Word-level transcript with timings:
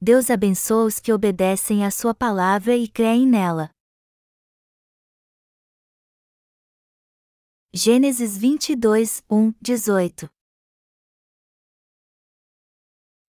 Deus 0.00 0.30
abençoa 0.30 0.84
os 0.84 1.00
que 1.00 1.12
obedecem 1.12 1.84
à 1.84 1.90
sua 1.90 2.14
palavra 2.14 2.76
e 2.76 2.86
creem 2.86 3.26
nela. 3.26 3.68
Gênesis 7.74 8.38
22, 8.38 9.24
1, 9.28 9.52
18 9.60 10.30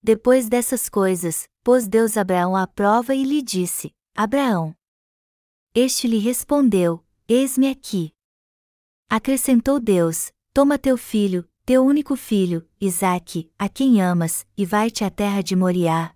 Depois 0.04 0.48
dessas 0.48 0.88
coisas, 0.88 1.50
pôs 1.64 1.88
Deus 1.88 2.16
Abraão 2.16 2.56
à 2.56 2.68
prova 2.68 3.16
e 3.16 3.24
lhe 3.24 3.42
disse: 3.42 3.92
Abraão. 4.16 4.76
Este 5.74 6.08
lhe 6.08 6.20
respondeu: 6.20 7.04
Eis-me 7.28 7.68
aqui. 7.68 8.14
Acrescentou 9.10 9.80
Deus: 9.80 10.32
Toma 10.54 10.78
teu 10.78 10.98
filho, 10.98 11.50
teu 11.66 11.84
único 11.84 12.16
filho, 12.16 12.70
Isaque, 12.80 13.52
a 13.58 13.68
quem 13.68 14.00
amas, 14.00 14.46
e 14.56 14.68
vai-te 14.68 15.04
à 15.04 15.10
terra 15.10 15.42
de 15.42 15.56
Moriá, 15.56 16.16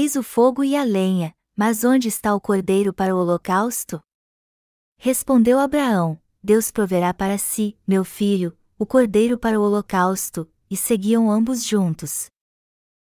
Eis 0.00 0.14
o 0.14 0.22
fogo 0.22 0.62
e 0.62 0.76
a 0.76 0.84
lenha, 0.84 1.34
mas 1.56 1.82
onde 1.82 2.06
está 2.06 2.32
o 2.32 2.40
cordeiro 2.40 2.92
para 2.92 3.16
o 3.16 3.18
holocausto? 3.18 4.00
Respondeu 4.96 5.58
Abraão: 5.58 6.16
Deus 6.40 6.70
proverá 6.70 7.12
para 7.12 7.36
si, 7.36 7.76
meu 7.84 8.04
filho, 8.04 8.56
o 8.78 8.86
cordeiro 8.86 9.36
para 9.36 9.58
o 9.58 9.62
holocausto, 9.64 10.48
e 10.70 10.76
seguiam 10.76 11.28
ambos 11.28 11.64
juntos. 11.64 12.26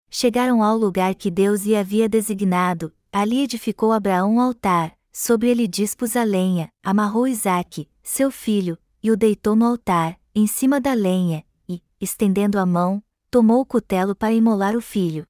Chegaram 0.10 0.64
ao 0.64 0.76
lugar 0.76 1.14
que 1.14 1.30
Deus 1.30 1.68
lhe 1.68 1.76
havia 1.76 2.10
designado, 2.10 2.92
ali 3.12 3.44
edificou 3.44 3.92
Abraão 3.92 4.34
um 4.34 4.42
altar, 4.42 4.98
sobre 5.12 5.50
ele 5.50 5.68
dispôs 5.68 6.16
a 6.16 6.23
lenha, 6.23 6.68
amarrou 6.82 7.28
Isaque, 7.28 7.88
seu 8.02 8.32
filho, 8.32 8.76
e 9.04 9.12
o 9.12 9.16
deitou 9.16 9.56
no 9.56 9.68
altar, 9.68 10.20
em 10.34 10.48
cima 10.48 10.82
da 10.82 10.95
lenha, 10.95 11.45
e, 11.70 11.80
estendendo 12.02 12.58
a 12.58 12.66
mão, 12.66 13.04
tomou 13.30 13.62
o 13.62 13.66
cutelo 13.68 14.16
para 14.16 14.34
imolar 14.34 14.76
o 14.76 14.82
filho. 14.82 15.28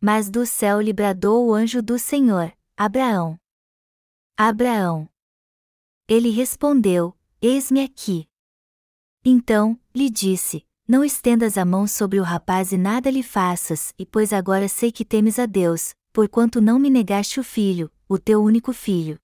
Mas 0.00 0.30
do 0.30 0.46
céu 0.46 0.80
lhe 0.80 0.92
bradou 0.92 1.48
o 1.48 1.52
anjo 1.52 1.82
do 1.82 1.98
Senhor, 1.98 2.52
Abraão. 2.76 3.36
Abraão. 4.36 5.08
Ele 6.06 6.30
respondeu: 6.30 7.16
Eis-me 7.42 7.82
aqui. 7.82 8.28
Então, 9.24 9.78
lhe 9.92 10.08
disse: 10.08 10.64
Não 10.86 11.04
estendas 11.04 11.58
a 11.58 11.64
mão 11.64 11.88
sobre 11.88 12.20
o 12.20 12.22
rapaz 12.22 12.70
e 12.70 12.78
nada 12.78 13.10
lhe 13.10 13.24
faças, 13.24 13.92
e 13.98 14.06
pois 14.06 14.32
agora 14.32 14.68
sei 14.68 14.92
que 14.92 15.04
temes 15.04 15.36
a 15.36 15.46
Deus, 15.46 15.94
porquanto 16.12 16.60
não 16.60 16.78
me 16.78 16.88
negaste 16.88 17.40
o 17.40 17.44
filho, 17.44 17.90
o 18.08 18.18
teu 18.18 18.40
único 18.40 18.72
filho. 18.72 19.18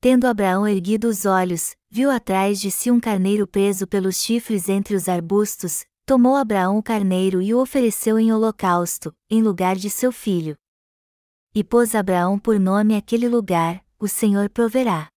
Tendo 0.00 0.26
Abraão 0.26 0.66
erguido 0.66 1.08
os 1.08 1.26
olhos, 1.26 1.76
viu 1.90 2.10
atrás 2.10 2.58
de 2.58 2.70
si 2.70 2.90
um 2.90 2.98
carneiro 2.98 3.46
preso 3.46 3.86
pelos 3.86 4.16
chifres 4.16 4.68
entre 4.70 4.96
os 4.96 5.08
arbustos, 5.10 5.84
tomou 6.06 6.36
Abraão 6.36 6.78
o 6.78 6.82
carneiro 6.82 7.40
e 7.40 7.54
o 7.54 7.60
ofereceu 7.60 8.18
em 8.18 8.32
holocausto, 8.32 9.14
em 9.30 9.42
lugar 9.42 9.76
de 9.76 9.88
seu 9.88 10.12
filho. 10.12 10.56
E 11.54 11.64
pôs 11.64 11.94
Abraão 11.94 12.38
por 12.38 12.58
nome 12.60 12.96
aquele 12.96 13.28
lugar, 13.28 13.84
o 13.98 14.06
Senhor 14.06 14.50
proverá. 14.50 15.08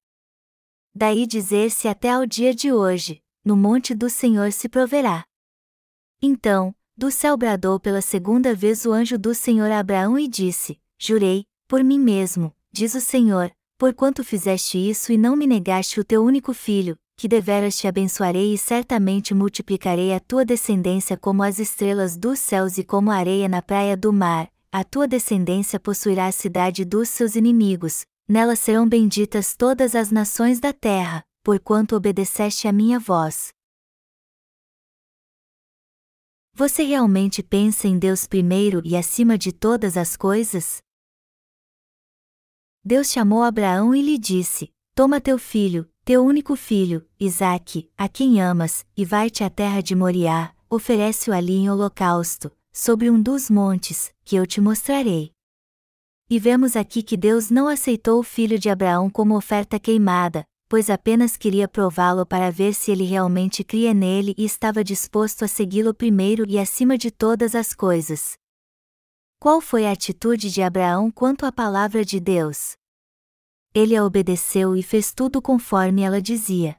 Daí 0.95 1.27
dizer-se 1.27 1.87
até 1.87 2.11
ao 2.11 2.25
dia 2.25 2.53
de 2.53 2.71
hoje, 2.71 3.21
no 3.43 3.55
monte 3.55 3.93
do 3.93 4.09
Senhor 4.09 4.51
se 4.51 4.69
proverá. 4.69 5.25
Então, 6.21 6.73
do 6.95 7.11
céu 7.11 7.37
bradou 7.37 7.79
pela 7.79 8.01
segunda 8.01 8.55
vez 8.55 8.85
o 8.85 8.91
anjo 8.91 9.17
do 9.17 9.35
Senhor 9.35 9.71
a 9.71 9.79
Abraão 9.79 10.17
e 10.17 10.27
disse: 10.27 10.81
Jurei, 10.97 11.45
por 11.67 11.83
mim 11.83 11.99
mesmo, 11.99 12.55
diz 12.71 12.95
o 12.95 13.01
Senhor, 13.01 13.51
porquanto 13.77 14.23
fizeste 14.23 14.77
isso 14.77 15.11
e 15.11 15.17
não 15.17 15.35
me 15.35 15.45
negaste 15.45 15.99
o 15.99 16.03
teu 16.03 16.23
único 16.23 16.53
filho, 16.53 16.97
que 17.17 17.27
deveras 17.27 17.75
te 17.75 17.87
abençoarei 17.87 18.53
e 18.53 18.57
certamente 18.59 19.33
multiplicarei 19.33 20.13
a 20.13 20.19
tua 20.19 20.45
descendência 20.45 21.17
como 21.17 21.41
as 21.41 21.57
estrelas 21.57 22.15
dos 22.15 22.37
céus 22.37 22.77
e 22.77 22.83
como 22.83 23.09
a 23.09 23.15
areia 23.15 23.49
na 23.49 23.59
praia 23.59 23.97
do 23.97 24.13
mar, 24.13 24.51
a 24.71 24.83
tua 24.83 25.07
descendência 25.07 25.79
possuirá 25.79 26.27
a 26.27 26.31
cidade 26.31 26.85
dos 26.85 27.09
seus 27.09 27.35
inimigos, 27.35 28.05
nela 28.29 28.55
serão 28.55 28.87
benditas 28.87 29.55
todas 29.55 29.95
as 29.95 30.11
nações 30.11 30.59
da 30.59 30.71
terra, 30.71 31.25
porquanto 31.43 31.95
obedeceste 31.95 32.67
a 32.67 32.71
minha 32.71 32.99
voz. 32.99 33.49
Você 36.53 36.83
realmente 36.83 37.41
pensa 37.41 37.87
em 37.87 37.97
Deus 37.97 38.27
primeiro 38.27 38.81
e 38.85 38.95
acima 38.95 39.39
de 39.39 39.51
todas 39.51 39.97
as 39.97 40.15
coisas? 40.15 40.83
Deus 42.83 43.11
chamou 43.11 43.41
Abraão 43.41 43.93
e 43.95 44.01
lhe 44.01 44.17
disse: 44.17 44.71
Toma 44.95 45.21
teu 45.21 45.37
filho, 45.37 45.87
teu 46.07 46.23
único 46.23 46.55
filho, 46.55 47.05
Isaque, 47.19 47.91
a 47.97 48.07
quem 48.07 48.41
amas, 48.41 48.85
e 48.95 49.03
vai-te 49.03 49.43
à 49.43 49.49
terra 49.49 49.81
de 49.81 49.93
Moriá, 49.93 50.53
oferece-o 50.69 51.33
ali 51.33 51.57
em 51.57 51.69
holocausto, 51.69 52.49
sobre 52.71 53.09
um 53.09 53.21
dos 53.21 53.49
montes, 53.49 54.13
que 54.23 54.37
eu 54.37 54.47
te 54.47 54.61
mostrarei. 54.61 55.33
E 56.29 56.39
vemos 56.39 56.77
aqui 56.77 57.03
que 57.03 57.17
Deus 57.17 57.49
não 57.49 57.67
aceitou 57.67 58.21
o 58.21 58.23
filho 58.23 58.57
de 58.57 58.69
Abraão 58.69 59.09
como 59.09 59.35
oferta 59.35 59.77
queimada, 59.77 60.45
pois 60.69 60.89
apenas 60.89 61.35
queria 61.35 61.67
prová-lo 61.67 62.25
para 62.25 62.49
ver 62.51 62.73
se 62.73 62.89
ele 62.89 63.03
realmente 63.03 63.61
cria 63.61 63.93
nele 63.93 64.33
e 64.37 64.45
estava 64.45 64.85
disposto 64.85 65.43
a 65.43 65.47
segui-lo 65.49 65.93
primeiro 65.93 66.45
e 66.47 66.57
acima 66.57 66.97
de 66.97 67.11
todas 67.11 67.53
as 67.53 67.73
coisas. 67.73 68.37
Qual 69.41 69.59
foi 69.59 69.85
a 69.85 69.91
atitude 69.91 70.49
de 70.49 70.61
Abraão 70.61 71.11
quanto 71.11 71.45
à 71.45 71.51
palavra 71.51 72.05
de 72.05 72.17
Deus? 72.17 72.76
Ele 73.73 73.95
a 73.95 74.03
obedeceu 74.03 74.75
e 74.75 74.81
fez 74.81 75.13
tudo 75.13 75.41
conforme 75.41 76.01
ela 76.01 76.21
dizia. 76.21 76.75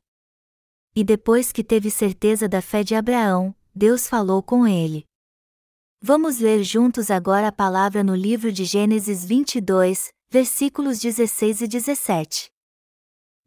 E 0.94 1.04
depois 1.04 1.52
que 1.52 1.62
teve 1.62 1.90
certeza 1.90 2.48
da 2.48 2.60
fé 2.60 2.82
de 2.82 2.94
Abraão, 2.94 3.54
Deus 3.74 4.08
falou 4.08 4.42
com 4.42 4.66
ele. 4.66 5.04
Vamos 6.00 6.38
ler 6.38 6.62
juntos 6.62 7.10
agora 7.10 7.48
a 7.48 7.52
palavra 7.52 8.02
no 8.02 8.14
livro 8.14 8.52
de 8.52 8.64
Gênesis 8.64 9.24
22, 9.24 10.10
versículos 10.30 10.98
16 10.98 11.62
e 11.62 11.68
17. 11.68 12.50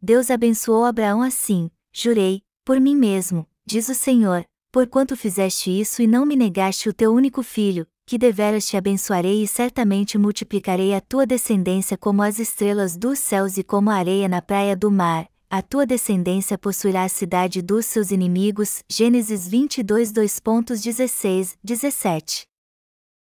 Deus 0.00 0.30
abençoou 0.30 0.84
Abraão 0.84 1.22
assim: 1.22 1.70
Jurei, 1.92 2.42
por 2.64 2.80
mim 2.80 2.96
mesmo, 2.96 3.46
diz 3.64 3.88
o 3.88 3.94
Senhor, 3.94 4.44
porquanto 4.70 5.16
fizeste 5.16 5.70
isso 5.70 6.02
e 6.02 6.06
não 6.06 6.24
me 6.24 6.36
negaste 6.36 6.88
o 6.88 6.94
teu 6.94 7.12
único 7.12 7.42
filho, 7.42 7.86
que 8.12 8.18
deveras 8.18 8.66
te 8.66 8.76
abençoarei 8.76 9.42
e 9.42 9.48
certamente 9.48 10.18
multiplicarei 10.18 10.92
a 10.92 11.00
tua 11.00 11.24
descendência 11.24 11.96
como 11.96 12.22
as 12.22 12.38
estrelas 12.38 12.94
dos 12.94 13.18
céus 13.18 13.56
e 13.56 13.64
como 13.64 13.88
a 13.88 13.94
areia 13.94 14.28
na 14.28 14.42
praia 14.42 14.76
do 14.76 14.90
mar. 14.90 15.26
A 15.48 15.62
tua 15.62 15.86
descendência 15.86 16.58
possuirá 16.58 17.04
a 17.04 17.08
cidade 17.08 17.62
dos 17.62 17.86
seus 17.86 18.10
inimigos. 18.10 18.82
Gênesis 18.86 19.48
22, 19.48 20.12
2.16, 20.12 21.56
17. 21.64 22.44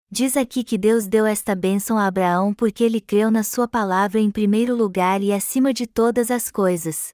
Diz 0.09 0.37
aqui 0.37 0.63
que 0.63 0.77
Deus 0.77 1.07
deu 1.07 1.25
esta 1.25 1.53
bênção 1.53 1.97
a 1.97 2.07
Abraão 2.07 2.53
porque 2.53 2.81
ele 2.81 3.01
creu 3.01 3.29
na 3.29 3.43
sua 3.43 3.67
palavra 3.67 4.17
em 4.17 4.31
primeiro 4.31 4.73
lugar 4.73 5.21
e 5.21 5.33
acima 5.33 5.73
de 5.73 5.85
todas 5.85 6.31
as 6.31 6.49
coisas. 6.49 7.09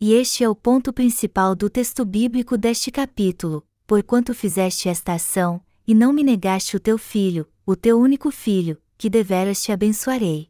E 0.00 0.14
este 0.14 0.44
é 0.44 0.48
o 0.48 0.54
ponto 0.54 0.92
principal 0.92 1.56
do 1.56 1.68
texto 1.68 2.04
bíblico 2.04 2.56
deste 2.56 2.92
capítulo: 2.92 3.66
porquanto 3.88 4.32
fizeste 4.32 4.88
esta 4.88 5.14
ação, 5.14 5.60
e 5.90 5.94
não 5.94 6.12
me 6.12 6.22
negaste 6.22 6.76
o 6.76 6.78
teu 6.78 6.96
filho, 6.96 7.50
o 7.66 7.74
teu 7.74 7.98
único 7.98 8.30
filho, 8.30 8.80
que 8.96 9.10
deveras 9.10 9.60
te 9.60 9.72
abençoarei. 9.72 10.46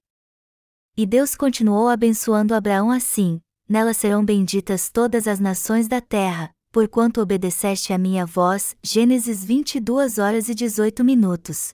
E 0.95 1.07
Deus 1.07 1.35
continuou 1.35 1.89
abençoando 1.89 2.55
Abraão 2.55 2.91
assim: 2.91 3.41
Nela 3.67 3.95
serão 3.95 4.23
benditas 4.23 4.91
todas 4.91 5.27
as 5.27 5.41
nações 5.41 5.89
da 5.89 5.99
terra, 5.99 6.51
porquanto 6.71 7.23
obedeceste 7.23 7.91
à 7.91 7.97
minha 7.97 8.27
voz. 8.27 8.77
Gênesis 8.83 9.43
22 9.43 10.19
horas 10.19 10.51
e 10.51 10.55
18 10.55 11.03
minutos. 11.03 11.71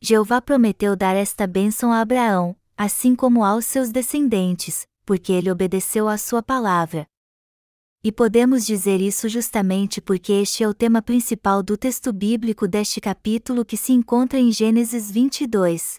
Jeová 0.00 0.40
prometeu 0.40 0.96
dar 0.96 1.14
esta 1.14 1.46
bênção 1.46 1.92
a 1.92 2.00
Abraão, 2.00 2.56
assim 2.78 3.14
como 3.14 3.44
aos 3.44 3.66
seus 3.66 3.90
descendentes, 3.90 4.86
porque 5.04 5.34
ele 5.34 5.50
obedeceu 5.50 6.08
à 6.08 6.16
sua 6.16 6.42
palavra. 6.42 7.06
E 8.06 8.12
podemos 8.12 8.66
dizer 8.66 9.00
isso 9.00 9.30
justamente 9.30 9.98
porque 9.98 10.30
este 10.30 10.62
é 10.62 10.68
o 10.68 10.74
tema 10.74 11.00
principal 11.00 11.62
do 11.62 11.74
texto 11.74 12.12
bíblico 12.12 12.68
deste 12.68 13.00
capítulo 13.00 13.64
que 13.64 13.78
se 13.78 13.94
encontra 13.94 14.38
em 14.38 14.52
Gênesis 14.52 15.10
22. 15.10 15.96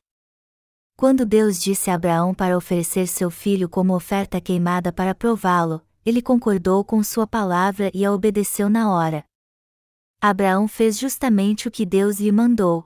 Quando 0.95 1.25
Deus 1.25 1.59
disse 1.59 1.89
a 1.89 1.95
Abraão 1.95 2.31
para 2.31 2.55
oferecer 2.55 3.07
seu 3.07 3.31
filho 3.31 3.67
como 3.67 3.95
oferta 3.95 4.39
queimada 4.39 4.93
para 4.93 5.15
prová-lo, 5.15 5.81
ele 6.05 6.21
concordou 6.21 6.85
com 6.85 7.01
sua 7.01 7.25
palavra 7.25 7.89
e 7.91 8.05
a 8.05 8.13
obedeceu 8.13 8.69
na 8.69 8.91
hora. 8.91 9.25
Abraão 10.21 10.67
fez 10.67 10.99
justamente 10.99 11.67
o 11.67 11.71
que 11.71 11.87
Deus 11.87 12.19
lhe 12.19 12.31
mandou. 12.31 12.85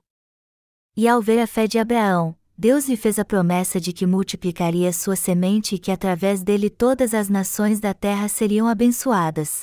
E 0.96 1.10
ao 1.10 1.22
ver 1.22 1.40
a 1.40 1.46
fé 1.46 1.68
de 1.68 1.78
Abraão, 1.78 2.39
Deus 2.62 2.90
lhe 2.90 2.98
fez 2.98 3.18
a 3.18 3.24
promessa 3.24 3.80
de 3.80 3.94
que 3.94 4.06
multiplicaria 4.06 4.92
sua 4.92 5.16
semente 5.16 5.76
e 5.76 5.80
que 5.80 5.94
através 5.94 6.44
dele 6.44 6.70
todas 6.70 7.14
as 7.14 7.30
nações 7.30 7.80
da 7.80 7.94
terra 7.94 8.28
seriam 8.28 8.68
abençoadas. 8.68 9.62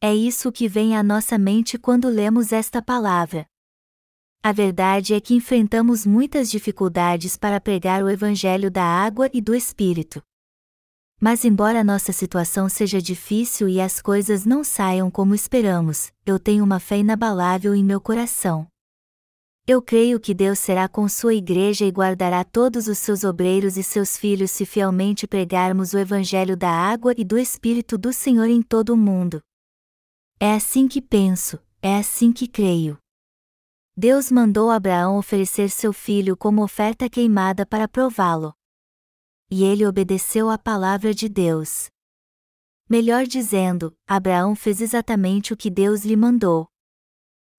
É 0.00 0.14
isso 0.14 0.52
que 0.52 0.68
vem 0.68 0.96
à 0.96 1.02
nossa 1.02 1.36
mente 1.36 1.76
quando 1.76 2.08
lemos 2.08 2.52
esta 2.52 2.80
palavra. 2.80 3.44
A 4.40 4.52
verdade 4.52 5.14
é 5.14 5.20
que 5.20 5.34
enfrentamos 5.34 6.06
muitas 6.06 6.48
dificuldades 6.48 7.36
para 7.36 7.60
pregar 7.60 8.04
o 8.04 8.08
Evangelho 8.08 8.70
da 8.70 8.84
água 8.84 9.28
e 9.34 9.40
do 9.40 9.52
Espírito. 9.52 10.22
Mas, 11.20 11.44
embora 11.44 11.82
nossa 11.82 12.12
situação 12.12 12.68
seja 12.68 13.02
difícil 13.02 13.68
e 13.68 13.80
as 13.80 14.00
coisas 14.00 14.44
não 14.44 14.62
saiam 14.62 15.10
como 15.10 15.34
esperamos, 15.34 16.12
eu 16.24 16.38
tenho 16.38 16.62
uma 16.62 16.78
fé 16.78 16.98
inabalável 16.98 17.74
em 17.74 17.82
meu 17.84 18.00
coração. 18.00 18.69
Eu 19.66 19.80
creio 19.80 20.18
que 20.18 20.34
Deus 20.34 20.58
será 20.58 20.88
com 20.88 21.08
sua 21.08 21.34
igreja 21.34 21.84
e 21.84 21.90
guardará 21.90 22.44
todos 22.44 22.88
os 22.88 22.98
seus 22.98 23.24
obreiros 23.24 23.76
e 23.76 23.82
seus 23.82 24.16
filhos 24.16 24.50
se 24.50 24.66
fielmente 24.66 25.26
pregarmos 25.26 25.92
o 25.92 25.98
Evangelho 25.98 26.56
da 26.56 26.70
água 26.70 27.14
e 27.16 27.24
do 27.24 27.38
Espírito 27.38 27.96
do 27.96 28.12
Senhor 28.12 28.48
em 28.48 28.62
todo 28.62 28.90
o 28.90 28.96
mundo. 28.96 29.40
É 30.40 30.54
assim 30.54 30.88
que 30.88 31.00
penso, 31.00 31.60
é 31.82 31.96
assim 31.96 32.32
que 32.32 32.48
creio. 32.48 32.98
Deus 33.96 34.30
mandou 34.30 34.70
Abraão 34.70 35.18
oferecer 35.18 35.68
seu 35.68 35.92
filho 35.92 36.36
como 36.36 36.62
oferta 36.62 37.08
queimada 37.08 37.66
para 37.66 37.86
prová-lo. 37.86 38.54
E 39.50 39.62
ele 39.62 39.86
obedeceu 39.86 40.48
à 40.48 40.56
palavra 40.56 41.12
de 41.12 41.28
Deus. 41.28 41.88
Melhor 42.88 43.26
dizendo, 43.26 43.94
Abraão 44.06 44.56
fez 44.56 44.80
exatamente 44.80 45.52
o 45.52 45.56
que 45.56 45.70
Deus 45.70 46.04
lhe 46.04 46.16
mandou. 46.16 46.66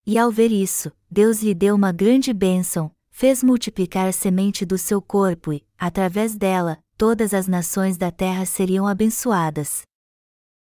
E 0.06 0.18
ao 0.18 0.32
ver 0.32 0.52
isso, 0.52 0.92
Deus 1.14 1.44
lhe 1.44 1.54
deu 1.54 1.76
uma 1.76 1.92
grande 1.92 2.32
bênção, 2.32 2.90
fez 3.10 3.44
multiplicar 3.44 4.08
a 4.08 4.14
semente 4.14 4.66
do 4.66 4.78
seu 4.78 5.02
corpo 5.02 5.52
e, 5.52 5.62
através 5.78 6.36
dela, 6.36 6.82
todas 6.98 7.34
as 7.34 7.50
nações 7.50 7.98
da 7.98 8.10
terra 8.10 8.46
seriam 8.46 8.88
abençoadas. 8.88 9.82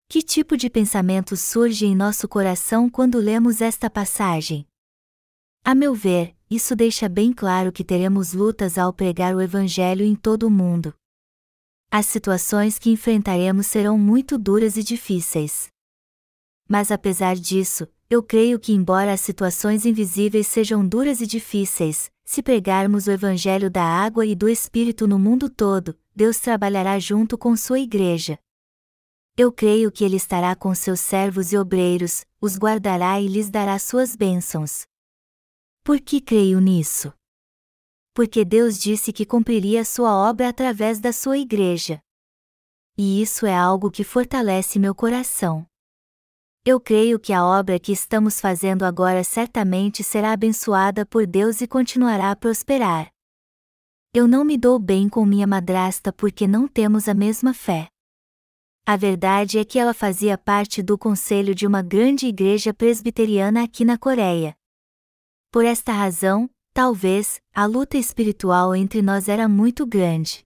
Que 0.10 0.24
tipo 0.24 0.58
de 0.58 0.72
pensamento 0.72 1.38
surge 1.38 1.86
em 1.86 1.96
nosso 1.96 2.28
coração 2.28 2.90
quando 2.90 3.20
lemos 3.20 3.62
esta 3.62 3.92
passagem? 3.92 4.66
A 5.64 5.76
meu 5.76 5.94
ver, 5.94 6.36
isso 6.50 6.76
deixa 6.76 7.08
bem 7.08 7.32
claro 7.32 7.72
que 7.72 7.84
teremos 7.84 8.34
lutas 8.34 8.76
ao 8.76 8.92
pregar 8.92 9.36
o 9.36 9.42
Evangelho 9.42 10.04
em 10.04 10.16
todo 10.16 10.48
o 10.48 10.52
mundo. 10.52 10.96
As 11.92 12.08
situações 12.08 12.80
que 12.80 12.90
enfrentaremos 12.90 13.68
serão 13.68 14.00
muito 14.00 14.40
duras 14.40 14.78
e 14.78 14.84
difíceis. 14.84 15.73
Mas 16.68 16.92
apesar 16.92 17.36
disso, 17.36 17.88
eu 18.10 18.22
creio 18.22 18.60
que, 18.60 18.74
embora 18.74 19.14
as 19.14 19.22
situações 19.22 19.86
invisíveis 19.86 20.48
sejam 20.48 20.88
duras 20.88 21.20
e 21.22 21.28
difíceis, 21.28 22.12
se 22.24 22.42
pregarmos 22.42 23.08
o 23.08 23.12
Evangelho 23.12 23.70
da 23.70 23.84
água 23.84 24.26
e 24.26 24.36
do 24.36 24.48
Espírito 24.48 25.08
no 25.08 25.20
mundo 25.20 25.50
todo, 25.50 25.98
Deus 26.16 26.38
trabalhará 26.40 27.00
junto 27.00 27.38
com 27.38 27.56
sua 27.56 27.80
igreja. 27.80 28.40
Eu 29.36 29.52
creio 29.52 29.92
que 29.92 30.04
Ele 30.04 30.16
estará 30.16 30.56
com 30.56 30.76
seus 30.76 31.00
servos 31.00 31.52
e 31.52 31.58
obreiros, 31.58 32.24
os 32.40 32.56
guardará 32.56 33.20
e 33.20 33.28
lhes 33.28 33.50
dará 33.50 33.80
suas 33.80 34.16
bênçãos. 34.16 34.86
Por 35.84 36.00
que 36.00 36.22
creio 36.22 36.60
nisso? 36.60 37.12
Porque 38.14 38.46
Deus 38.46 38.78
disse 38.78 39.12
que 39.12 39.26
cumpriria 39.26 39.84
sua 39.84 40.16
obra 40.16 40.50
através 40.50 41.00
da 41.00 41.12
sua 41.12 41.40
igreja. 41.40 42.00
E 42.96 43.24
isso 43.24 43.48
é 43.48 43.56
algo 43.56 43.90
que 43.90 44.04
fortalece 44.04 44.78
meu 44.78 44.94
coração. 44.94 45.66
Eu 46.66 46.80
creio 46.80 47.20
que 47.20 47.34
a 47.34 47.46
obra 47.46 47.78
que 47.78 47.92
estamos 47.92 48.40
fazendo 48.40 48.84
agora 48.84 49.22
certamente 49.22 50.02
será 50.02 50.32
abençoada 50.32 51.06
por 51.06 51.28
Deus 51.28 51.60
e 51.60 51.68
continuará 51.68 52.32
a 52.32 52.38
prosperar. 52.38 53.12
Eu 54.14 54.30
não 54.30 54.46
me 54.46 54.58
dou 54.58 54.80
bem 54.80 55.10
com 55.10 55.26
minha 55.26 55.46
madrasta 55.46 56.14
porque 56.14 56.48
não 56.48 56.66
temos 56.66 57.10
a 57.10 57.14
mesma 57.14 57.54
fé. 57.54 57.90
A 58.86 58.96
verdade 58.96 59.60
é 59.60 59.66
que 59.66 59.78
ela 59.78 59.94
fazia 59.94 60.38
parte 60.38 60.82
do 60.82 60.98
conselho 60.98 61.54
de 61.54 61.68
uma 61.68 61.82
grande 61.82 62.28
igreja 62.28 62.74
presbiteriana 62.74 63.62
aqui 63.62 63.84
na 63.84 63.98
Coreia. 63.98 64.56
Por 65.52 65.66
esta 65.66 65.92
razão, 65.92 66.50
talvez, 66.74 67.42
a 67.54 67.66
luta 67.66 67.98
espiritual 67.98 68.74
entre 68.74 69.02
nós 69.02 69.28
era 69.28 69.50
muito 69.50 69.86
grande 69.86 70.46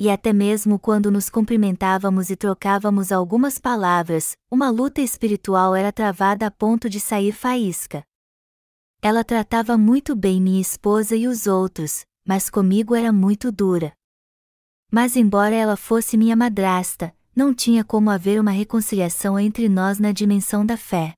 e 0.00 0.08
até 0.08 0.32
mesmo 0.32 0.78
quando 0.78 1.10
nos 1.10 1.28
cumprimentávamos 1.28 2.30
e 2.30 2.34
trocávamos 2.34 3.12
algumas 3.12 3.58
palavras, 3.58 4.34
uma 4.50 4.70
luta 4.70 5.02
espiritual 5.02 5.76
era 5.76 5.92
travada 5.92 6.46
a 6.46 6.50
ponto 6.50 6.88
de 6.88 6.98
sair 6.98 7.32
faísca. 7.32 8.02
Ela 9.02 9.22
tratava 9.22 9.76
muito 9.76 10.16
bem 10.16 10.40
minha 10.40 10.60
esposa 10.60 11.14
e 11.14 11.28
os 11.28 11.46
outros, 11.46 12.06
mas 12.26 12.48
comigo 12.48 12.94
era 12.94 13.12
muito 13.12 13.52
dura. 13.52 13.92
Mas, 14.90 15.16
embora 15.16 15.54
ela 15.54 15.76
fosse 15.76 16.16
minha 16.16 16.34
madrasta, 16.34 17.14
não 17.36 17.52
tinha 17.52 17.84
como 17.84 18.08
haver 18.08 18.40
uma 18.40 18.50
reconciliação 18.50 19.38
entre 19.38 19.68
nós 19.68 19.98
na 19.98 20.12
dimensão 20.12 20.64
da 20.64 20.78
fé. 20.78 21.12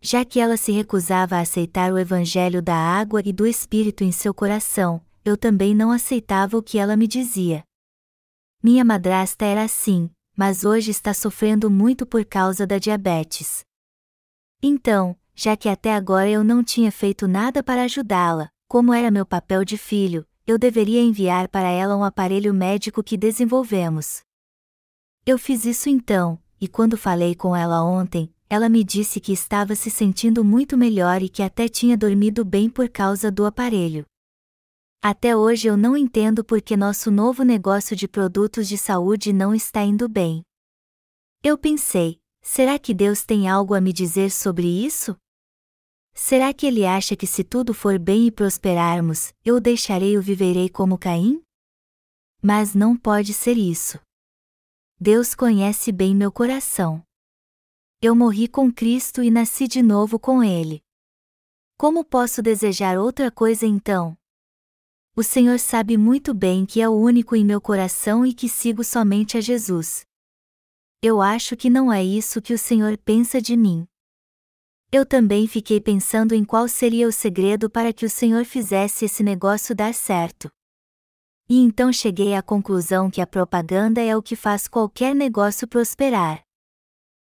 Já 0.00 0.24
que 0.24 0.38
ela 0.38 0.56
se 0.56 0.70
recusava 0.70 1.36
a 1.36 1.40
aceitar 1.40 1.92
o 1.92 1.98
evangelho 1.98 2.62
da 2.62 2.76
água 2.76 3.20
e 3.24 3.32
do 3.32 3.48
Espírito 3.48 4.04
em 4.04 4.12
seu 4.12 4.32
coração, 4.32 5.04
eu 5.24 5.36
também 5.36 5.74
não 5.74 5.90
aceitava 5.90 6.56
o 6.56 6.62
que 6.62 6.78
ela 6.78 6.96
me 6.96 7.08
dizia. 7.08 7.64
Minha 8.62 8.84
madrasta 8.84 9.46
era 9.46 9.62
assim, 9.64 10.10
mas 10.36 10.64
hoje 10.64 10.90
está 10.90 11.14
sofrendo 11.14 11.70
muito 11.70 12.04
por 12.04 12.26
causa 12.26 12.66
da 12.66 12.76
diabetes. 12.76 13.64
Então, 14.62 15.16
já 15.34 15.56
que 15.56 15.66
até 15.66 15.94
agora 15.94 16.28
eu 16.28 16.44
não 16.44 16.62
tinha 16.62 16.92
feito 16.92 17.26
nada 17.26 17.62
para 17.62 17.84
ajudá-la, 17.84 18.50
como 18.68 18.92
era 18.92 19.10
meu 19.10 19.24
papel 19.24 19.64
de 19.64 19.78
filho, 19.78 20.26
eu 20.46 20.58
deveria 20.58 21.00
enviar 21.00 21.48
para 21.48 21.70
ela 21.70 21.96
um 21.96 22.04
aparelho 22.04 22.52
médico 22.52 23.02
que 23.02 23.16
desenvolvemos. 23.16 24.20
Eu 25.24 25.38
fiz 25.38 25.64
isso 25.64 25.88
então, 25.88 26.38
e 26.60 26.68
quando 26.68 26.98
falei 26.98 27.34
com 27.34 27.56
ela 27.56 27.82
ontem, 27.82 28.30
ela 28.50 28.68
me 28.68 28.84
disse 28.84 29.20
que 29.20 29.32
estava 29.32 29.74
se 29.74 29.90
sentindo 29.90 30.44
muito 30.44 30.76
melhor 30.76 31.22
e 31.22 31.30
que 31.30 31.42
até 31.42 31.66
tinha 31.66 31.96
dormido 31.96 32.44
bem 32.44 32.68
por 32.68 32.90
causa 32.90 33.30
do 33.30 33.46
aparelho. 33.46 34.04
Até 35.02 35.34
hoje 35.34 35.66
eu 35.66 35.78
não 35.78 35.96
entendo 35.96 36.44
por 36.44 36.60
que 36.60 36.76
nosso 36.76 37.10
novo 37.10 37.42
negócio 37.42 37.96
de 37.96 38.06
produtos 38.06 38.68
de 38.68 38.76
saúde 38.76 39.32
não 39.32 39.54
está 39.54 39.82
indo 39.82 40.06
bem. 40.06 40.42
Eu 41.42 41.56
pensei, 41.56 42.20
será 42.42 42.78
que 42.78 42.92
Deus 42.92 43.24
tem 43.24 43.48
algo 43.48 43.72
a 43.72 43.80
me 43.80 43.94
dizer 43.94 44.30
sobre 44.30 44.66
isso? 44.66 45.16
Será 46.12 46.52
que 46.52 46.66
ele 46.66 46.84
acha 46.84 47.16
que 47.16 47.26
se 47.26 47.42
tudo 47.42 47.72
for 47.72 47.98
bem 47.98 48.26
e 48.26 48.30
prosperarmos, 48.30 49.32
eu 49.42 49.56
o 49.56 49.60
deixarei 49.60 50.18
ou 50.18 50.22
viverei 50.22 50.68
como 50.68 50.98
Caim? 50.98 51.42
Mas 52.42 52.74
não 52.74 52.94
pode 52.94 53.32
ser 53.32 53.56
isso. 53.56 53.98
Deus 55.00 55.34
conhece 55.34 55.92
bem 55.92 56.14
meu 56.14 56.30
coração. 56.30 57.02
Eu 58.02 58.14
morri 58.14 58.46
com 58.46 58.70
Cristo 58.70 59.22
e 59.22 59.30
nasci 59.30 59.66
de 59.66 59.80
novo 59.80 60.18
com 60.18 60.44
Ele. 60.44 60.82
Como 61.78 62.04
posso 62.04 62.42
desejar 62.42 62.98
outra 62.98 63.30
coisa 63.30 63.64
então? 63.64 64.19
O 65.20 65.22
Senhor 65.22 65.58
sabe 65.58 65.98
muito 65.98 66.32
bem 66.32 66.64
que 66.64 66.80
é 66.80 66.88
o 66.88 66.92
único 66.92 67.36
em 67.36 67.44
meu 67.44 67.60
coração 67.60 68.24
e 68.24 68.32
que 68.32 68.48
sigo 68.48 68.82
somente 68.82 69.36
a 69.36 69.40
Jesus. 69.42 70.06
Eu 71.02 71.20
acho 71.20 71.58
que 71.58 71.68
não 71.68 71.92
é 71.92 72.02
isso 72.02 72.40
que 72.40 72.54
o 72.54 72.58
Senhor 72.58 72.96
pensa 72.96 73.38
de 73.38 73.54
mim. 73.54 73.86
Eu 74.90 75.04
também 75.04 75.46
fiquei 75.46 75.78
pensando 75.78 76.34
em 76.34 76.42
qual 76.42 76.66
seria 76.66 77.06
o 77.06 77.12
segredo 77.12 77.68
para 77.68 77.92
que 77.92 78.06
o 78.06 78.08
Senhor 78.08 78.46
fizesse 78.46 79.04
esse 79.04 79.22
negócio 79.22 79.74
dar 79.74 79.92
certo. 79.92 80.50
E 81.50 81.58
então 81.58 81.92
cheguei 81.92 82.34
à 82.34 82.40
conclusão 82.40 83.10
que 83.10 83.20
a 83.20 83.26
propaganda 83.26 84.00
é 84.00 84.16
o 84.16 84.22
que 84.22 84.34
faz 84.34 84.66
qualquer 84.66 85.14
negócio 85.14 85.68
prosperar. 85.68 86.42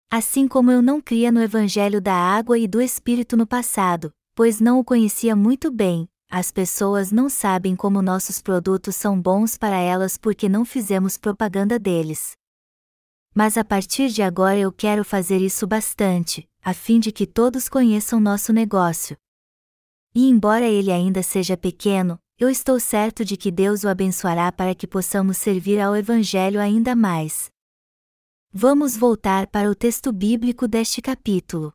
Assim 0.09 0.47
como 0.47 0.71
eu 0.71 0.81
não 0.81 1.01
cria 1.01 1.29
no 1.29 1.41
Evangelho 1.41 1.99
da 1.99 2.15
água 2.15 2.57
e 2.57 2.69
do 2.69 2.81
Espírito 2.81 3.35
no 3.35 3.45
passado, 3.45 4.13
pois 4.33 4.61
não 4.61 4.79
o 4.79 4.83
conhecia 4.85 5.35
muito 5.35 5.69
bem, 5.69 6.07
as 6.33 6.49
pessoas 6.49 7.11
não 7.11 7.27
sabem 7.27 7.75
como 7.75 8.01
nossos 8.01 8.41
produtos 8.41 8.95
são 8.95 9.21
bons 9.21 9.57
para 9.57 9.77
elas 9.77 10.17
porque 10.17 10.47
não 10.47 10.63
fizemos 10.63 11.17
propaganda 11.17 11.77
deles. 11.77 12.37
Mas 13.35 13.57
a 13.57 13.65
partir 13.65 14.07
de 14.07 14.21
agora 14.21 14.57
eu 14.57 14.71
quero 14.71 15.03
fazer 15.03 15.39
isso 15.41 15.67
bastante, 15.67 16.47
a 16.63 16.73
fim 16.73 17.01
de 17.01 17.11
que 17.11 17.27
todos 17.27 17.67
conheçam 17.67 18.17
nosso 18.17 18.53
negócio. 18.53 19.17
E 20.15 20.29
embora 20.29 20.65
ele 20.65 20.89
ainda 20.89 21.21
seja 21.21 21.57
pequeno, 21.57 22.17
eu 22.39 22.49
estou 22.49 22.79
certo 22.79 23.25
de 23.25 23.35
que 23.35 23.51
Deus 23.51 23.83
o 23.83 23.89
abençoará 23.89 24.53
para 24.53 24.73
que 24.73 24.87
possamos 24.87 25.35
servir 25.35 25.81
ao 25.81 25.97
Evangelho 25.97 26.61
ainda 26.61 26.95
mais. 26.95 27.49
Vamos 28.53 28.95
voltar 28.95 29.47
para 29.47 29.69
o 29.69 29.75
texto 29.75 30.13
bíblico 30.13 30.65
deste 30.65 31.01
capítulo. 31.01 31.73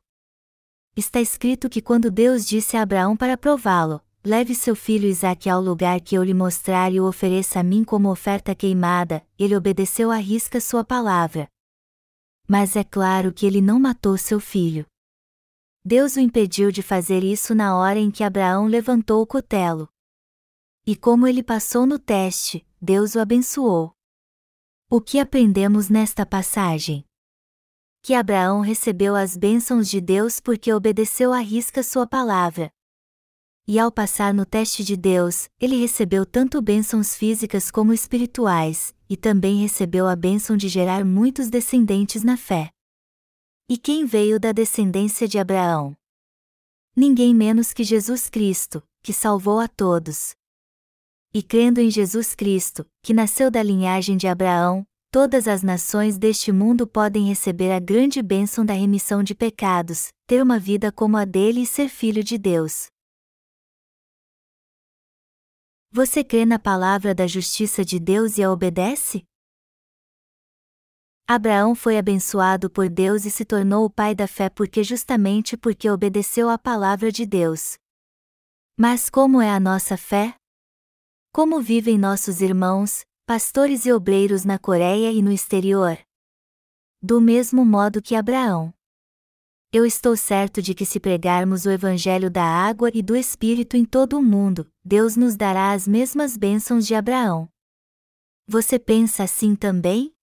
Está 0.97 1.21
escrito 1.21 1.69
que 1.69 1.83
quando 1.83 2.11
Deus 2.11 2.47
disse 2.47 2.75
a 2.75 2.83
Abraão 2.83 3.15
para 3.15 3.37
prová-lo, 3.37 4.01
leve 4.27 4.57
seu 4.57 4.75
filho 4.75 5.07
Isaque 5.07 5.49
ao 5.49 5.61
lugar 5.61 6.01
que 6.01 6.17
eu 6.17 6.25
lhe 6.25 6.35
mostrar 6.35 6.93
e 6.93 7.01
o 7.01 7.07
ofereça 7.07 7.61
a 7.61 7.63
mim 7.63 7.85
como 7.85 8.11
oferta 8.11 8.57
queimada, 8.57 9.25
ele 9.39 9.57
obedeceu 9.57 10.11
à 10.11 10.17
risca 10.17 10.61
sua 10.61 10.83
palavra. 10.85 11.49
Mas 12.49 12.75
é 12.75 12.83
claro 12.83 13.33
que 13.33 13.47
ele 13.47 13.61
não 13.61 13.79
matou 13.79 14.19
seu 14.19 14.41
filho. 14.41 14.85
Deus 15.85 16.17
o 16.17 16.21
impediu 16.21 16.73
de 16.73 16.83
fazer 16.83 17.23
isso 17.23 17.55
na 17.55 17.77
hora 17.79 18.01
em 18.01 18.11
que 18.11 18.25
Abraão 18.25 18.67
levantou 18.67 19.23
o 19.23 19.27
cutelo. 19.29 19.89
E 20.85 20.97
como 20.97 21.29
ele 21.29 21.43
passou 21.43 21.87
no 21.87 21.97
teste, 21.97 22.67
Deus 22.83 23.15
o 23.15 23.21
abençoou. 23.21 23.93
O 24.91 25.01
que 25.01 25.21
aprendemos 25.21 25.89
nesta 25.89 26.27
passagem? 26.27 27.05
Que 28.03 28.13
Abraão 28.13 28.61
recebeu 28.61 29.15
as 29.15 29.37
bênçãos 29.37 29.89
de 29.89 30.01
Deus 30.01 30.41
porque 30.41 30.73
obedeceu 30.73 31.33
à 31.33 31.39
risca 31.39 31.81
sua 31.85 32.09
palavra. 32.09 32.73
E 33.67 33.79
ao 33.79 33.91
passar 33.91 34.33
no 34.33 34.47
teste 34.47 34.85
de 34.85 34.97
Deus, 34.97 35.49
ele 35.61 35.77
recebeu 35.77 36.25
tanto 36.25 36.63
bênçãos 36.63 37.15
físicas 37.15 37.71
como 37.71 37.93
espirituais, 37.93 38.95
e 39.09 39.17
também 39.17 39.61
recebeu 39.61 40.07
a 40.07 40.15
bênção 40.15 40.57
de 40.57 40.69
gerar 40.69 41.05
muitos 41.05 41.51
descendentes 41.51 42.23
na 42.23 42.37
fé. 42.37 42.71
E 43.69 43.77
quem 43.77 44.05
veio 44.05 44.39
da 44.39 44.53
descendência 44.53 45.27
de 45.27 45.39
Abraão? 45.39 45.97
Ninguém 46.95 47.35
menos 47.35 47.73
que 47.73 47.83
Jesus 47.83 48.31
Cristo, 48.31 48.83
que 49.03 49.13
salvou 49.13 49.59
a 49.59 49.67
todos 49.67 50.35
e 51.37 51.43
crendo 51.43 51.83
em 51.83 51.91
Jesus 51.91 52.35
Cristo, 52.35 52.87
que 53.03 53.13
nasceu 53.13 53.51
da 53.51 53.63
linhagem 53.63 54.17
de 54.17 54.27
Abraão, 54.27 54.87
todas 55.11 55.47
as 55.47 55.63
nações 55.63 56.17
deste 56.17 56.51
mundo 56.51 56.87
podem 56.87 57.29
receber 57.29 57.73
a 57.73 57.79
grande 57.79 58.23
bênção 58.23 58.65
da 58.65 58.73
remissão 58.73 59.23
de 59.23 59.35
pecados, 59.35 60.09
ter 60.27 60.43
uma 60.43 60.59
vida 60.59 60.91
como 60.91 61.15
a 61.15 61.27
dele 61.27 61.61
e 61.61 61.67
ser 61.67 61.91
filho 61.91 62.25
de 62.25 62.39
Deus. 62.39 62.87
Você 65.97 66.23
crê 66.23 66.45
na 66.45 66.59
palavra 66.59 67.15
da 67.15 67.27
justiça 67.27 67.83
de 67.83 67.99
Deus 67.99 68.37
e 68.37 68.43
a 68.43 68.53
obedece? 68.53 69.25
Abraão 71.27 71.75
foi 71.75 71.97
abençoado 71.97 72.69
por 72.69 72.91
Deus 72.91 73.25
e 73.25 73.31
se 73.31 73.47
tornou 73.47 73.87
o 73.87 73.89
pai 73.89 74.15
da 74.15 74.29
fé 74.29 74.51
porque 74.51 74.85
justamente 74.85 75.57
porque 75.57 75.89
obedeceu 75.89 76.51
à 76.51 76.59
palavra 76.59 77.11
de 77.11 77.25
Deus. 77.25 77.79
Mas 78.79 79.09
como 79.09 79.41
é 79.41 79.49
a 79.49 79.59
nossa 79.59 79.97
fé? 79.97 80.35
Como 81.33 81.63
vivem 81.63 81.97
nossos 81.97 82.43
irmãos, 82.43 83.03
pastores 83.25 83.87
e 83.87 83.93
obreiros 83.95 84.45
na 84.45 84.59
Coreia 84.59 85.11
e 85.11 85.23
no 85.23 85.33
exterior? 85.33 85.97
Do 87.01 87.23
mesmo 87.23 87.65
modo 87.65 88.03
que 88.03 88.15
Abraão. 88.15 88.76
Eu 89.73 89.85
estou 89.85 90.17
certo 90.17 90.63
de 90.63 90.75
que 90.75 90.87
se 90.87 91.01
pregarmos 91.01 91.67
o 91.67 91.71
Evangelho 91.71 92.31
da 92.31 92.45
água 92.45 92.91
e 92.95 93.03
do 93.03 93.17
Espírito 93.17 93.77
em 93.77 93.85
todo 93.85 94.17
o 94.19 94.23
mundo, 94.23 94.71
Deus 94.85 95.17
nos 95.17 95.37
dará 95.37 95.73
as 95.73 95.89
mesmas 95.89 96.37
bênçãos 96.37 96.87
de 96.87 96.95
Abraão. 96.95 97.49
Você 98.47 98.79
pensa 98.79 99.25
assim 99.25 99.57
também? 99.57 100.15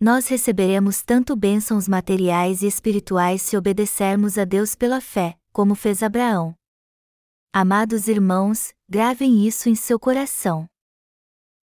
Nós 0.00 0.28
receberemos 0.28 1.02
tanto 1.02 1.34
bênçãos 1.34 1.88
materiais 1.88 2.62
e 2.62 2.66
espirituais 2.66 3.42
se 3.42 3.56
obedecermos 3.56 4.38
a 4.38 4.44
Deus 4.44 4.74
pela 4.74 5.00
fé, 5.00 5.36
como 5.52 5.74
fez 5.74 6.02
Abraão. 6.02 6.54
Amados 7.52 8.08
irmãos, 8.08 8.72
gravem 8.88 9.46
isso 9.46 9.68
em 9.68 9.74
seu 9.74 9.98
coração. 9.98 10.68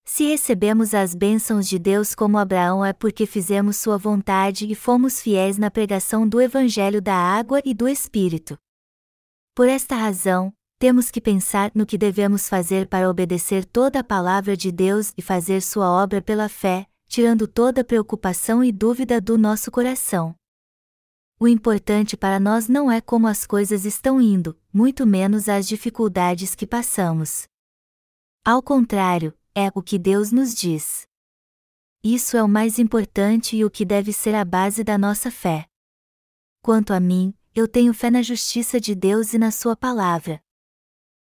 Se 0.04 0.26
recebemos 0.26 0.94
as 0.94 1.16
bênçãos 1.16 1.68
de 1.68 1.80
Deus 1.80 2.14
como 2.14 2.38
Abraão 2.38 2.84
é 2.84 2.92
porque 2.92 3.26
fizemos 3.26 3.78
Sua 3.78 3.98
vontade 3.98 4.66
e 4.66 4.76
fomos 4.76 5.22
fiéis 5.22 5.58
na 5.58 5.72
pregação 5.72 6.28
do 6.28 6.42
Evangelho 6.42 7.02
da 7.02 7.16
água 7.16 7.62
e 7.64 7.74
do 7.74 7.88
Espírito. 7.88 8.58
Por 9.56 9.68
esta 9.68 9.96
razão, 9.96 10.54
temos 10.80 11.12
que 11.12 11.22
pensar 11.22 11.72
no 11.76 11.86
que 11.86 11.98
devemos 11.98 12.50
fazer 12.50 12.88
para 12.88 13.10
obedecer 13.10 13.66
toda 13.66 14.00
a 14.00 14.04
palavra 14.04 14.58
de 14.58 14.72
Deus 14.72 15.14
e 15.18 15.22
fazer 15.22 15.62
Sua 15.62 15.90
obra 15.90 16.22
pela 16.22 16.50
fé, 16.50 16.88
tirando 17.08 17.48
toda 17.48 17.84
preocupação 17.84 18.64
e 18.64 18.72
dúvida 18.72 19.22
do 19.22 19.38
nosso 19.38 19.70
coração. 19.70 20.36
O 21.40 21.48
importante 21.48 22.16
para 22.16 22.40
nós 22.40 22.68
não 22.68 22.92
é 22.92 23.02
como 23.02 23.28
as 23.28 23.46
coisas 23.46 23.86
estão 23.86 24.22
indo, 24.22 24.58
muito 24.74 25.06
menos 25.06 25.50
as 25.50 25.68
dificuldades 25.68 26.56
que 26.56 26.66
passamos. 26.68 27.44
Ao 28.46 28.62
contrário, 28.62 29.34
é 29.54 29.70
o 29.76 29.82
que 29.82 30.00
Deus 30.00 30.32
nos 30.32 30.54
diz. 30.54 31.08
Isso 32.04 32.36
é 32.36 32.44
o 32.44 32.48
mais 32.48 32.80
importante 32.80 33.56
e 33.56 33.66
o 33.66 33.70
que 33.70 33.86
deve 33.86 34.12
ser 34.12 34.34
a 34.34 34.44
base 34.44 34.84
da 34.84 34.98
nossa 34.98 35.30
fé. 35.30 35.68
Quanto 36.62 36.94
a 36.94 37.00
mim, 37.00 37.34
eu 37.54 37.68
tenho 37.68 37.94
fé 37.94 38.10
na 38.10 38.22
justiça 38.22 38.80
de 38.80 38.96
Deus 38.96 39.34
e 39.34 39.38
na 39.38 39.52
Sua 39.52 39.76
palavra. 39.76 40.42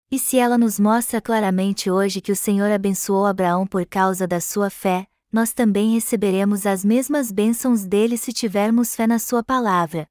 E 0.10 0.20
se 0.20 0.38
ela 0.38 0.58
nos 0.58 0.80
mostra 0.80 1.22
claramente 1.22 1.90
hoje 1.90 2.22
que 2.22 2.32
o 2.32 2.36
Senhor 2.36 2.72
abençoou 2.72 3.26
Abraão 3.26 3.66
por 3.66 3.86
causa 3.86 4.28
da 4.28 4.40
sua 4.40 4.70
fé, 4.70 5.08
nós 5.32 5.54
também 5.54 5.94
receberemos 5.94 6.66
as 6.66 6.86
mesmas 6.86 7.32
bênçãos 7.32 7.86
dele 7.86 8.18
se 8.18 8.32
tivermos 8.32 8.96
fé 8.96 9.08
na 9.08 9.20
Sua 9.20 9.44
palavra. 9.44 10.08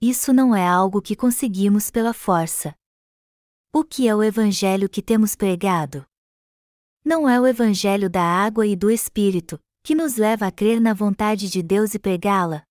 Isso 0.00 0.32
não 0.32 0.54
é 0.54 0.66
algo 0.66 1.02
que 1.02 1.14
conseguimos 1.14 1.90
pela 1.90 2.14
força. 2.14 2.74
O 3.72 3.84
que 3.84 4.08
é 4.08 4.14
o 4.14 4.22
Evangelho 4.22 4.88
que 4.88 5.02
temos 5.02 5.34
pregado? 5.36 6.06
Não 7.04 7.28
é 7.28 7.40
o 7.40 7.46
Evangelho 7.46 8.08
da 8.08 8.22
água 8.22 8.64
e 8.64 8.76
do 8.76 8.90
Espírito, 8.90 9.58
que 9.82 9.94
nos 9.94 10.16
leva 10.16 10.46
a 10.46 10.52
crer 10.52 10.80
na 10.80 10.94
vontade 10.94 11.50
de 11.50 11.60
Deus 11.60 11.94
e 11.94 11.98
pregá-la. 11.98 12.62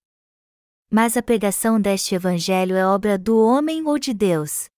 Mas 0.89 1.17
a 1.17 1.21
pregação 1.21 1.79
deste 1.79 2.15
Evangelho 2.15 2.75
é 2.75 2.85
obra 2.85 3.17
do 3.17 3.37
homem 3.37 3.85
ou 3.85 3.99
de 3.99 4.13
Deus? 4.13 4.69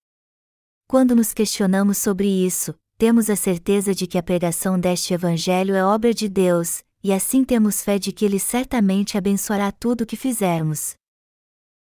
Quando 0.87 1.15
nos 1.15 1.33
questionamos 1.33 1.99
sobre 1.99 2.27
isso, 2.27 2.73
temos 2.97 3.29
a 3.29 3.35
certeza 3.35 3.93
de 3.93 4.07
que 4.07 4.17
a 4.17 4.23
pregação 4.23 4.79
deste 4.79 5.13
Evangelho 5.13 5.75
é 5.75 5.85
obra 5.85 6.13
de 6.13 6.27
Deus, 6.27 6.83
e 7.03 7.13
assim 7.13 7.43
temos 7.43 7.83
fé 7.83 7.99
de 7.99 8.11
que 8.11 8.25
Ele 8.25 8.39
certamente 8.39 9.17
abençoará 9.17 9.71
tudo 9.71 10.01
o 10.01 10.05
que 10.05 10.15
fizermos. 10.15 10.95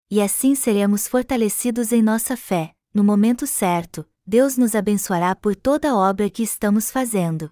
E 0.09 0.21
assim 0.21 0.55
seremos 0.55 1.07
fortalecidos 1.07 1.91
em 1.91 2.01
nossa 2.01 2.35
fé, 2.35 2.73
no 2.93 3.03
momento 3.03 3.45
certo, 3.45 4.07
Deus 4.25 4.57
nos 4.57 4.73
abençoará 4.73 5.35
por 5.35 5.55
toda 5.55 5.91
a 5.91 5.95
obra 5.95 6.29
que 6.29 6.41
estamos 6.41 6.89
fazendo. 6.89 7.51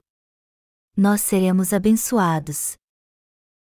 Nós 0.99 1.21
seremos 1.21 1.73
abençoados. 1.73 2.75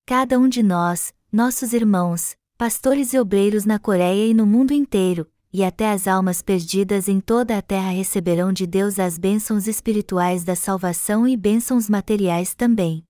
Cada 0.06 0.38
um 0.38 0.50
de 0.50 0.62
nós, 0.62 1.14
nossos 1.32 1.72
irmãos, 1.72 2.36
pastores 2.58 3.14
e 3.14 3.18
obreiros 3.18 3.64
na 3.64 3.80
Coreia 3.80 4.28
e 4.28 4.34
no 4.34 4.46
mundo 4.46 4.74
inteiro, 4.74 5.32
e 5.54 5.64
até 5.64 5.90
as 5.90 6.06
almas 6.06 6.42
perdidas 6.42 7.08
em 7.08 7.22
toda 7.22 7.58
a 7.58 7.62
terra 7.62 7.92
receberão 7.92 8.52
de 8.52 8.68
Deus 8.68 9.00
as 9.00 9.18
bênçãos 9.18 9.68
espirituais 9.68 10.44
da 10.44 10.54
salvação 10.54 11.26
e 11.26 11.38
bênçãos 11.38 11.88
materiais 11.88 12.54
também. 12.54 13.06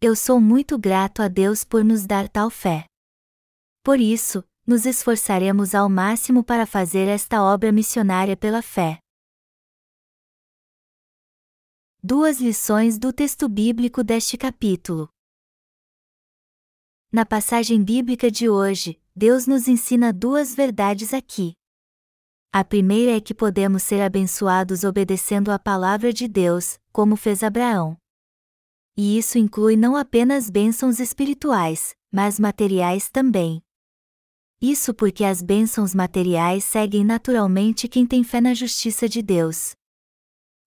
Eu 0.00 0.16
sou 0.16 0.40
muito 0.40 0.76
grato 0.76 1.22
a 1.22 1.28
Deus 1.28 1.62
por 1.62 1.84
nos 1.84 2.04
dar 2.04 2.28
tal 2.28 2.50
fé. 2.50 2.86
Por 3.84 4.00
isso, 4.00 4.42
nos 4.66 4.84
esforçaremos 4.84 5.76
ao 5.76 5.88
máximo 5.88 6.42
para 6.42 6.66
fazer 6.66 7.06
esta 7.06 7.40
obra 7.40 7.70
missionária 7.70 8.36
pela 8.36 8.62
fé. 8.62 9.01
Duas 12.04 12.40
lições 12.40 12.98
do 12.98 13.12
texto 13.12 13.48
bíblico 13.48 14.02
deste 14.02 14.36
capítulo. 14.36 15.08
Na 17.12 17.24
passagem 17.24 17.80
bíblica 17.84 18.28
de 18.28 18.48
hoje, 18.48 19.00
Deus 19.14 19.46
nos 19.46 19.68
ensina 19.68 20.12
duas 20.12 20.52
verdades 20.52 21.14
aqui. 21.14 21.52
A 22.52 22.64
primeira 22.64 23.16
é 23.16 23.20
que 23.20 23.32
podemos 23.32 23.84
ser 23.84 24.00
abençoados 24.00 24.82
obedecendo 24.82 25.52
à 25.52 25.60
palavra 25.60 26.12
de 26.12 26.26
Deus, 26.26 26.76
como 26.92 27.14
fez 27.14 27.44
Abraão. 27.44 27.96
E 28.96 29.16
isso 29.16 29.38
inclui 29.38 29.76
não 29.76 29.94
apenas 29.94 30.50
bênçãos 30.50 30.98
espirituais, 30.98 31.94
mas 32.10 32.36
materiais 32.36 33.08
também. 33.10 33.62
Isso 34.60 34.92
porque 34.92 35.22
as 35.22 35.40
bênçãos 35.40 35.94
materiais 35.94 36.64
seguem 36.64 37.04
naturalmente 37.04 37.86
quem 37.86 38.04
tem 38.04 38.24
fé 38.24 38.40
na 38.40 38.54
justiça 38.54 39.08
de 39.08 39.22
Deus. 39.22 39.76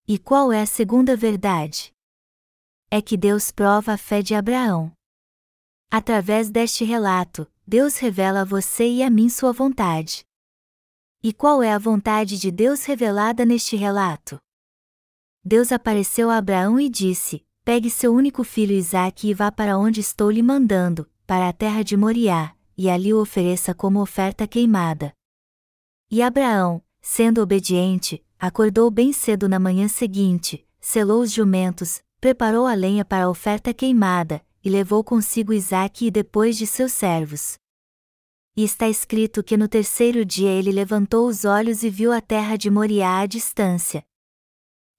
E 0.08 0.20
qual 0.20 0.52
é 0.52 0.62
a 0.62 0.66
segunda 0.66 1.16
verdade? 1.16 1.92
É 2.88 3.02
que 3.02 3.16
Deus 3.16 3.50
prova 3.50 3.94
a 3.94 3.98
fé 3.98 4.22
de 4.22 4.36
Abraão. 4.36 4.92
Através 5.90 6.48
deste 6.48 6.84
relato, 6.84 7.44
Deus 7.66 7.96
revela 7.98 8.42
a 8.42 8.44
você 8.44 8.88
e 8.88 9.02
a 9.02 9.10
mim 9.10 9.28
sua 9.28 9.52
vontade. 9.52 10.24
E 11.24 11.32
qual 11.32 11.60
é 11.60 11.72
a 11.72 11.78
vontade 11.78 12.38
de 12.38 12.52
Deus 12.52 12.84
revelada 12.84 13.44
neste 13.44 13.74
relato? 13.74 14.38
Deus 15.44 15.72
apareceu 15.72 16.30
a 16.30 16.36
Abraão 16.36 16.78
e 16.78 16.88
disse: 16.88 17.44
Pegue 17.64 17.90
seu 17.90 18.14
único 18.14 18.44
filho 18.44 18.76
Isaque 18.76 19.30
e 19.30 19.34
vá 19.34 19.50
para 19.50 19.76
onde 19.76 19.98
estou 19.98 20.30
lhe 20.30 20.42
mandando, 20.42 21.10
para 21.26 21.48
a 21.48 21.52
terra 21.52 21.82
de 21.82 21.96
Moriá, 21.96 22.54
e 22.78 22.88
ali 22.88 23.12
o 23.12 23.20
ofereça 23.20 23.74
como 23.74 24.00
oferta 24.00 24.46
queimada. 24.46 25.12
E 26.08 26.22
Abraão, 26.22 26.80
sendo 27.00 27.42
obediente, 27.42 28.24
acordou 28.38 28.90
bem 28.90 29.12
cedo 29.12 29.48
na 29.48 29.58
manhã 29.58 29.88
seguinte, 29.88 30.66
selou 30.80 31.22
os 31.22 31.32
jumentos, 31.32 32.02
preparou 32.20 32.66
a 32.66 32.74
lenha 32.74 33.04
para 33.04 33.24
a 33.24 33.30
oferta 33.30 33.72
queimada, 33.72 34.44
e 34.62 34.68
levou 34.68 35.02
consigo 35.04 35.52
Isaque 35.52 36.06
e 36.06 36.10
depois 36.10 36.56
de 36.56 36.66
seus 36.66 36.92
servos. 36.92 37.56
E 38.56 38.64
está 38.64 38.88
escrito 38.88 39.42
que 39.42 39.56
no 39.56 39.68
terceiro 39.68 40.24
dia 40.24 40.50
ele 40.50 40.72
levantou 40.72 41.28
os 41.28 41.44
olhos 41.44 41.82
e 41.82 41.90
viu 41.90 42.10
a 42.10 42.20
terra 42.20 42.56
de 42.56 42.70
Moriá 42.70 43.18
à 43.20 43.26
distância. 43.26 44.02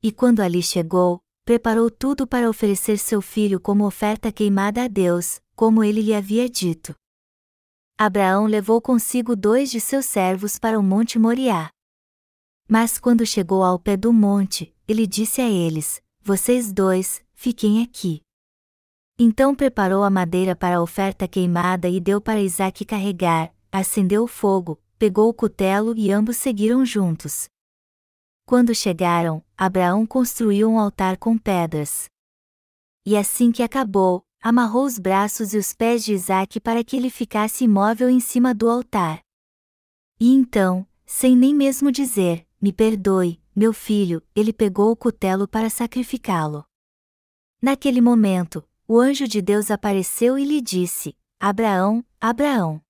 E 0.01 0.11
quando 0.11 0.41
ali 0.41 0.61
chegou, 0.61 1.19
preparou 1.43 1.89
tudo 1.89 2.27
para 2.27 2.49
oferecer 2.49 2.97
seu 2.97 3.21
filho 3.21 3.59
como 3.59 3.85
oferta 3.85 4.31
queimada 4.31 4.83
a 4.83 4.87
Deus, 4.87 5.41
como 5.55 5.83
ele 5.83 6.01
lhe 6.01 6.13
havia 6.13 6.47
dito. 6.47 6.95
Abraão 7.97 8.45
levou 8.45 8.79
consigo 8.79 9.35
dois 9.35 9.71
de 9.71 9.81
seus 9.81 10.05
servos 10.05 10.59
para 10.59 10.77
o 10.77 10.83
monte 10.83 11.17
Moriá. 11.17 11.71
Mas 12.67 12.99
quando 12.99 13.25
chegou 13.25 13.63
ao 13.63 13.79
pé 13.79 13.95
do 13.95 14.11
monte, 14.11 14.75
ele 14.87 15.07
disse 15.07 15.39
a 15.39 15.49
eles: 15.49 16.01
Vocês 16.21 16.73
dois, 16.73 17.23
fiquem 17.33 17.81
aqui. 17.81 18.21
Então 19.17 19.55
preparou 19.55 20.03
a 20.03 20.09
madeira 20.09 20.55
para 20.55 20.77
a 20.77 20.81
oferta 20.81 21.27
queimada 21.27 21.87
e 21.89 21.99
deu 21.99 22.19
para 22.19 22.41
Isaque 22.41 22.85
carregar, 22.85 23.53
acendeu 23.71 24.23
o 24.23 24.27
fogo, 24.27 24.79
pegou 24.99 25.29
o 25.29 25.33
cutelo 25.33 25.95
e 25.97 26.11
ambos 26.11 26.37
seguiram 26.37 26.85
juntos. 26.85 27.47
Quando 28.45 28.75
chegaram, 28.75 29.43
Abraão 29.57 30.05
construiu 30.05 30.69
um 30.69 30.79
altar 30.79 31.17
com 31.17 31.37
pedras. 31.37 32.09
E 33.05 33.17
assim 33.17 33.51
que 33.51 33.63
acabou, 33.63 34.23
amarrou 34.41 34.85
os 34.85 34.99
braços 34.99 35.53
e 35.53 35.57
os 35.57 35.73
pés 35.73 36.03
de 36.03 36.13
Isaque 36.13 36.59
para 36.59 36.83
que 36.83 36.95
ele 36.95 37.09
ficasse 37.09 37.63
imóvel 37.63 38.09
em 38.09 38.19
cima 38.19 38.53
do 38.53 38.69
altar. 38.69 39.19
E 40.19 40.33
então, 40.33 40.87
sem 41.05 41.35
nem 41.35 41.53
mesmo 41.53 41.91
dizer, 41.91 42.46
me 42.61 42.73
perdoe, 42.73 43.41
meu 43.55 43.73
filho, 43.73 44.21
ele 44.35 44.51
pegou 44.51 44.91
o 44.91 44.95
cutelo 44.95 45.47
para 45.47 45.69
sacrificá-lo. 45.69 46.65
Naquele 47.61 48.01
momento, 48.01 48.67
o 48.87 48.99
anjo 48.99 49.27
de 49.27 49.41
Deus 49.41 49.71
apareceu 49.71 50.37
e 50.37 50.45
lhe 50.45 50.61
disse: 50.61 51.15
Abraão, 51.39 52.05
Abraão. 52.19 52.81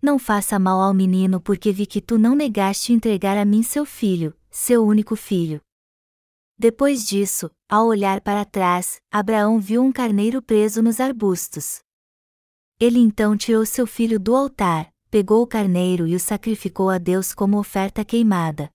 Não 0.00 0.18
faça 0.18 0.58
mal 0.58 0.80
ao 0.80 0.94
menino 0.94 1.40
porque 1.40 1.72
vi 1.72 1.86
que 1.86 2.00
tu 2.00 2.18
não 2.18 2.34
negaste 2.34 2.92
entregar 2.92 3.36
a 3.36 3.44
mim 3.44 3.62
seu 3.62 3.84
filho, 3.84 4.36
seu 4.50 4.84
único 4.84 5.16
filho. 5.16 5.60
Depois 6.56 7.06
disso, 7.06 7.50
ao 7.68 7.86
olhar 7.86 8.20
para 8.20 8.44
trás, 8.44 9.00
Abraão 9.10 9.60
viu 9.60 9.82
um 9.82 9.92
carneiro 9.92 10.42
preso 10.42 10.82
nos 10.82 11.00
arbustos. 11.00 11.80
Ele 12.80 12.98
então 12.98 13.36
tirou 13.36 13.64
seu 13.66 13.86
filho 13.86 14.20
do 14.20 14.34
altar, 14.36 14.92
pegou 15.10 15.42
o 15.42 15.46
carneiro 15.46 16.06
e 16.06 16.14
o 16.14 16.20
sacrificou 16.20 16.90
a 16.90 16.98
Deus 16.98 17.32
como 17.34 17.58
oferta 17.58 18.04
queimada. 18.04 18.70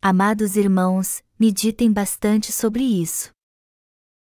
Amados 0.00 0.56
irmãos, 0.56 1.22
meditem 1.38 1.92
bastante 1.92 2.52
sobre 2.52 2.84
isso. 2.84 3.32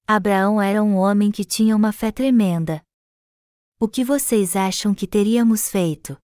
Abraão 0.07 0.61
era 0.61 0.83
um 0.83 0.97
homem 0.97 1.31
que 1.31 1.45
tinha 1.45 1.75
uma 1.75 1.93
fé 1.93 2.13
tremenda. 2.13 2.83
O 3.79 3.89
que 3.89 4.05
vocês 4.05 4.57
acham 4.57 4.95
que 4.95 5.07
teríamos 5.07 5.69
feito? 5.69 6.17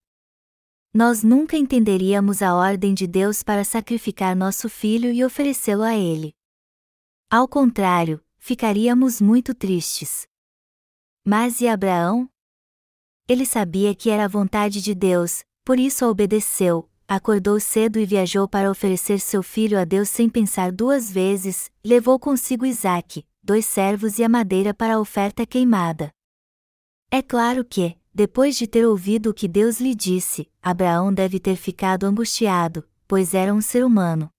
Nós 0.94 1.22
nunca 1.22 1.56
entenderíamos 1.56 2.42
a 2.42 2.54
ordem 2.54 2.94
de 2.94 3.06
Deus 3.06 3.42
para 3.42 3.64
sacrificar 3.64 4.36
nosso 4.36 4.68
filho 4.68 5.10
e 5.10 5.24
oferecê-lo 5.24 5.82
a 5.82 5.96
ele. 5.96 6.32
Ao 7.30 7.48
contrário, 7.48 8.22
ficaríamos 8.38 9.20
muito 9.20 9.54
tristes. 9.54 10.26
Mas 11.24 11.60
e 11.60 11.68
Abraão? 11.68 12.31
Ele 13.28 13.46
sabia 13.46 13.94
que 13.94 14.10
era 14.10 14.24
a 14.24 14.28
vontade 14.28 14.82
de 14.82 14.94
Deus, 14.94 15.44
por 15.64 15.78
isso 15.78 16.06
obedeceu, 16.06 16.88
acordou 17.06 17.60
cedo 17.60 17.98
e 17.98 18.06
viajou 18.06 18.48
para 18.48 18.70
oferecer 18.70 19.20
seu 19.20 19.42
filho 19.42 19.78
a 19.78 19.84
Deus 19.84 20.08
sem 20.08 20.28
pensar 20.28 20.72
duas 20.72 21.10
vezes, 21.10 21.70
levou 21.84 22.18
consigo 22.18 22.66
Isaque, 22.66 23.24
dois 23.42 23.66
servos 23.66 24.18
e 24.18 24.24
a 24.24 24.28
madeira 24.28 24.74
para 24.74 24.94
a 24.94 25.00
oferta 25.00 25.46
queimada. 25.46 26.10
É 27.10 27.22
claro 27.22 27.64
que, 27.64 27.96
depois 28.14 28.56
de 28.56 28.66
ter 28.66 28.86
ouvido 28.86 29.30
o 29.30 29.34
que 29.34 29.46
Deus 29.46 29.80
lhe 29.80 29.94
disse, 29.94 30.50
Abraão 30.60 31.12
deve 31.12 31.38
ter 31.38 31.56
ficado 31.56 32.04
angustiado, 32.04 32.88
pois 33.06 33.34
era 33.34 33.54
um 33.54 33.60
ser 33.60 33.84
humano. 33.84 34.30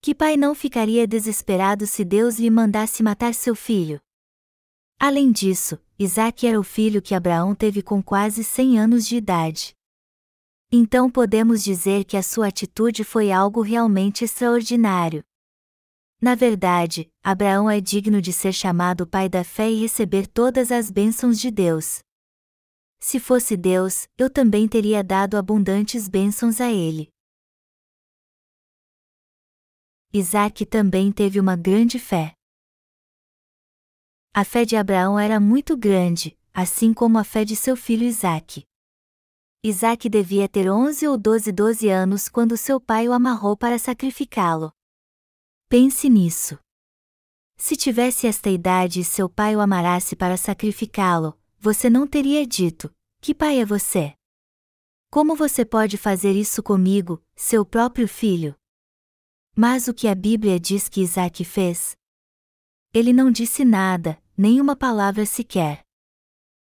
Que 0.00 0.14
pai 0.14 0.36
não 0.36 0.54
ficaria 0.54 1.06
desesperado 1.06 1.86
se 1.86 2.04
Deus 2.04 2.38
lhe 2.38 2.48
mandasse 2.48 3.02
matar 3.02 3.34
seu 3.34 3.54
filho? 3.54 4.00
Além 5.00 5.32
disso, 5.32 5.78
Isaac 6.00 6.46
era 6.46 6.60
o 6.60 6.62
filho 6.62 7.02
que 7.02 7.12
Abraão 7.12 7.56
teve 7.56 7.82
com 7.82 8.00
quase 8.00 8.44
100 8.44 8.78
anos 8.78 9.04
de 9.04 9.16
idade. 9.16 9.74
Então 10.70 11.10
podemos 11.10 11.64
dizer 11.64 12.04
que 12.04 12.16
a 12.16 12.22
sua 12.22 12.46
atitude 12.46 13.02
foi 13.02 13.32
algo 13.32 13.62
realmente 13.62 14.22
extraordinário. 14.22 15.24
Na 16.20 16.36
verdade, 16.36 17.10
Abraão 17.20 17.68
é 17.68 17.80
digno 17.80 18.22
de 18.22 18.32
ser 18.32 18.52
chamado 18.52 19.08
pai 19.08 19.28
da 19.28 19.42
fé 19.42 19.68
e 19.68 19.80
receber 19.80 20.28
todas 20.28 20.70
as 20.70 20.88
bênçãos 20.88 21.40
de 21.40 21.50
Deus. 21.50 21.98
Se 23.00 23.18
fosse 23.18 23.56
Deus, 23.56 24.06
eu 24.16 24.30
também 24.30 24.68
teria 24.68 25.02
dado 25.02 25.36
abundantes 25.36 26.08
bênçãos 26.08 26.60
a 26.60 26.70
ele. 26.70 27.08
Isaac 30.12 30.64
também 30.64 31.10
teve 31.10 31.40
uma 31.40 31.56
grande 31.56 31.98
fé. 31.98 32.37
A 34.38 34.44
fé 34.44 34.64
de 34.64 34.76
Abraão 34.76 35.18
era 35.18 35.40
muito 35.40 35.76
grande, 35.76 36.38
assim 36.54 36.94
como 36.94 37.18
a 37.18 37.24
fé 37.24 37.44
de 37.44 37.56
seu 37.56 37.74
filho 37.74 38.04
Isaac. 38.04 38.62
Isaac 39.64 40.08
devia 40.08 40.48
ter 40.48 40.70
11 40.70 41.08
ou 41.08 41.18
12 41.18 41.50
12 41.50 41.88
anos 41.88 42.28
quando 42.28 42.56
seu 42.56 42.80
pai 42.80 43.08
o 43.08 43.12
amarrou 43.12 43.56
para 43.56 43.80
sacrificá-lo. 43.80 44.72
Pense 45.68 46.08
nisso. 46.08 46.56
Se 47.56 47.74
tivesse 47.74 48.28
esta 48.28 48.48
idade 48.48 49.00
e 49.00 49.04
seu 49.04 49.28
pai 49.28 49.56
o 49.56 49.60
amarasse 49.60 50.14
para 50.14 50.36
sacrificá-lo, 50.36 51.36
você 51.58 51.90
não 51.90 52.06
teria 52.06 52.46
dito: 52.46 52.94
Que 53.20 53.34
pai 53.34 53.58
é 53.58 53.64
você? 53.64 54.14
Como 55.10 55.34
você 55.34 55.64
pode 55.64 55.96
fazer 55.96 56.36
isso 56.36 56.62
comigo, 56.62 57.20
seu 57.34 57.66
próprio 57.66 58.06
filho? 58.06 58.54
Mas 59.56 59.88
o 59.88 59.92
que 59.92 60.06
a 60.06 60.14
Bíblia 60.14 60.60
diz 60.60 60.88
que 60.88 61.00
Isaac 61.00 61.44
fez? 61.44 61.96
Ele 62.94 63.12
não 63.12 63.32
disse 63.32 63.64
nada, 63.64 64.16
nem 64.38 64.60
uma 64.60 64.76
palavra 64.76 65.26
sequer. 65.26 65.84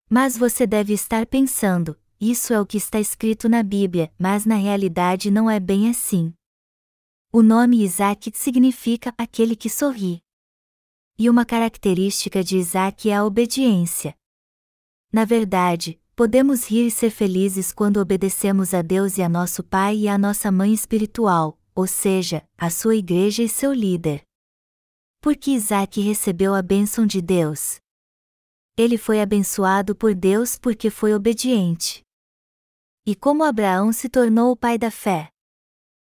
Mas 0.09 0.37
você 0.37 0.65
deve 0.65 0.93
estar 0.93 1.25
pensando: 1.25 1.99
isso 2.17 2.53
é 2.53 2.61
o 2.61 2.65
que 2.65 2.77
está 2.77 2.97
escrito 2.97 3.49
na 3.49 3.61
Bíblia, 3.61 4.09
mas 4.17 4.45
na 4.45 4.55
realidade 4.55 5.29
não 5.29 5.49
é 5.49 5.59
bem 5.59 5.89
assim. 5.89 6.33
O 7.29 7.43
nome 7.43 7.83
Isaac 7.83 8.31
significa 8.33 9.13
aquele 9.17 9.53
que 9.53 9.69
sorri. 9.69 10.23
E 11.19 11.29
uma 11.29 11.43
característica 11.43 12.41
de 12.41 12.57
Isaac 12.57 13.09
é 13.09 13.15
a 13.15 13.25
obediência. 13.25 14.15
Na 15.11 15.25
verdade, 15.25 15.99
podemos 16.15 16.69
rir 16.69 16.87
e 16.87 16.91
ser 16.91 17.09
felizes 17.09 17.73
quando 17.73 17.97
obedecemos 17.97 18.73
a 18.73 18.81
Deus 18.81 19.17
e 19.17 19.21
a 19.21 19.27
nosso 19.27 19.61
Pai 19.61 19.97
e 19.97 20.07
a 20.07 20.17
nossa 20.17 20.49
Mãe 20.51 20.73
espiritual, 20.73 21.59
ou 21.75 21.85
seja, 21.85 22.47
a 22.57 22.69
sua 22.69 22.95
igreja 22.95 23.43
e 23.43 23.49
seu 23.49 23.73
líder. 23.73 24.26
Porque 25.27 25.51
Isaac 25.51 25.99
recebeu 25.99 26.55
a 26.55 26.61
bênção 26.61 27.05
de 27.05 27.21
Deus. 27.21 27.81
Ele 28.77 28.97
foi 28.97 29.19
abençoado 29.19 29.93
por 29.93 30.15
Deus 30.15 30.57
porque 30.57 30.89
foi 30.89 31.13
obediente. 31.13 32.01
E 33.05 33.13
como 33.13 33.43
Abraão 33.43 33.91
se 33.91 34.07
tornou 34.07 34.53
o 34.53 34.55
pai 34.55 34.77
da 34.77 34.89
fé? 34.89 35.27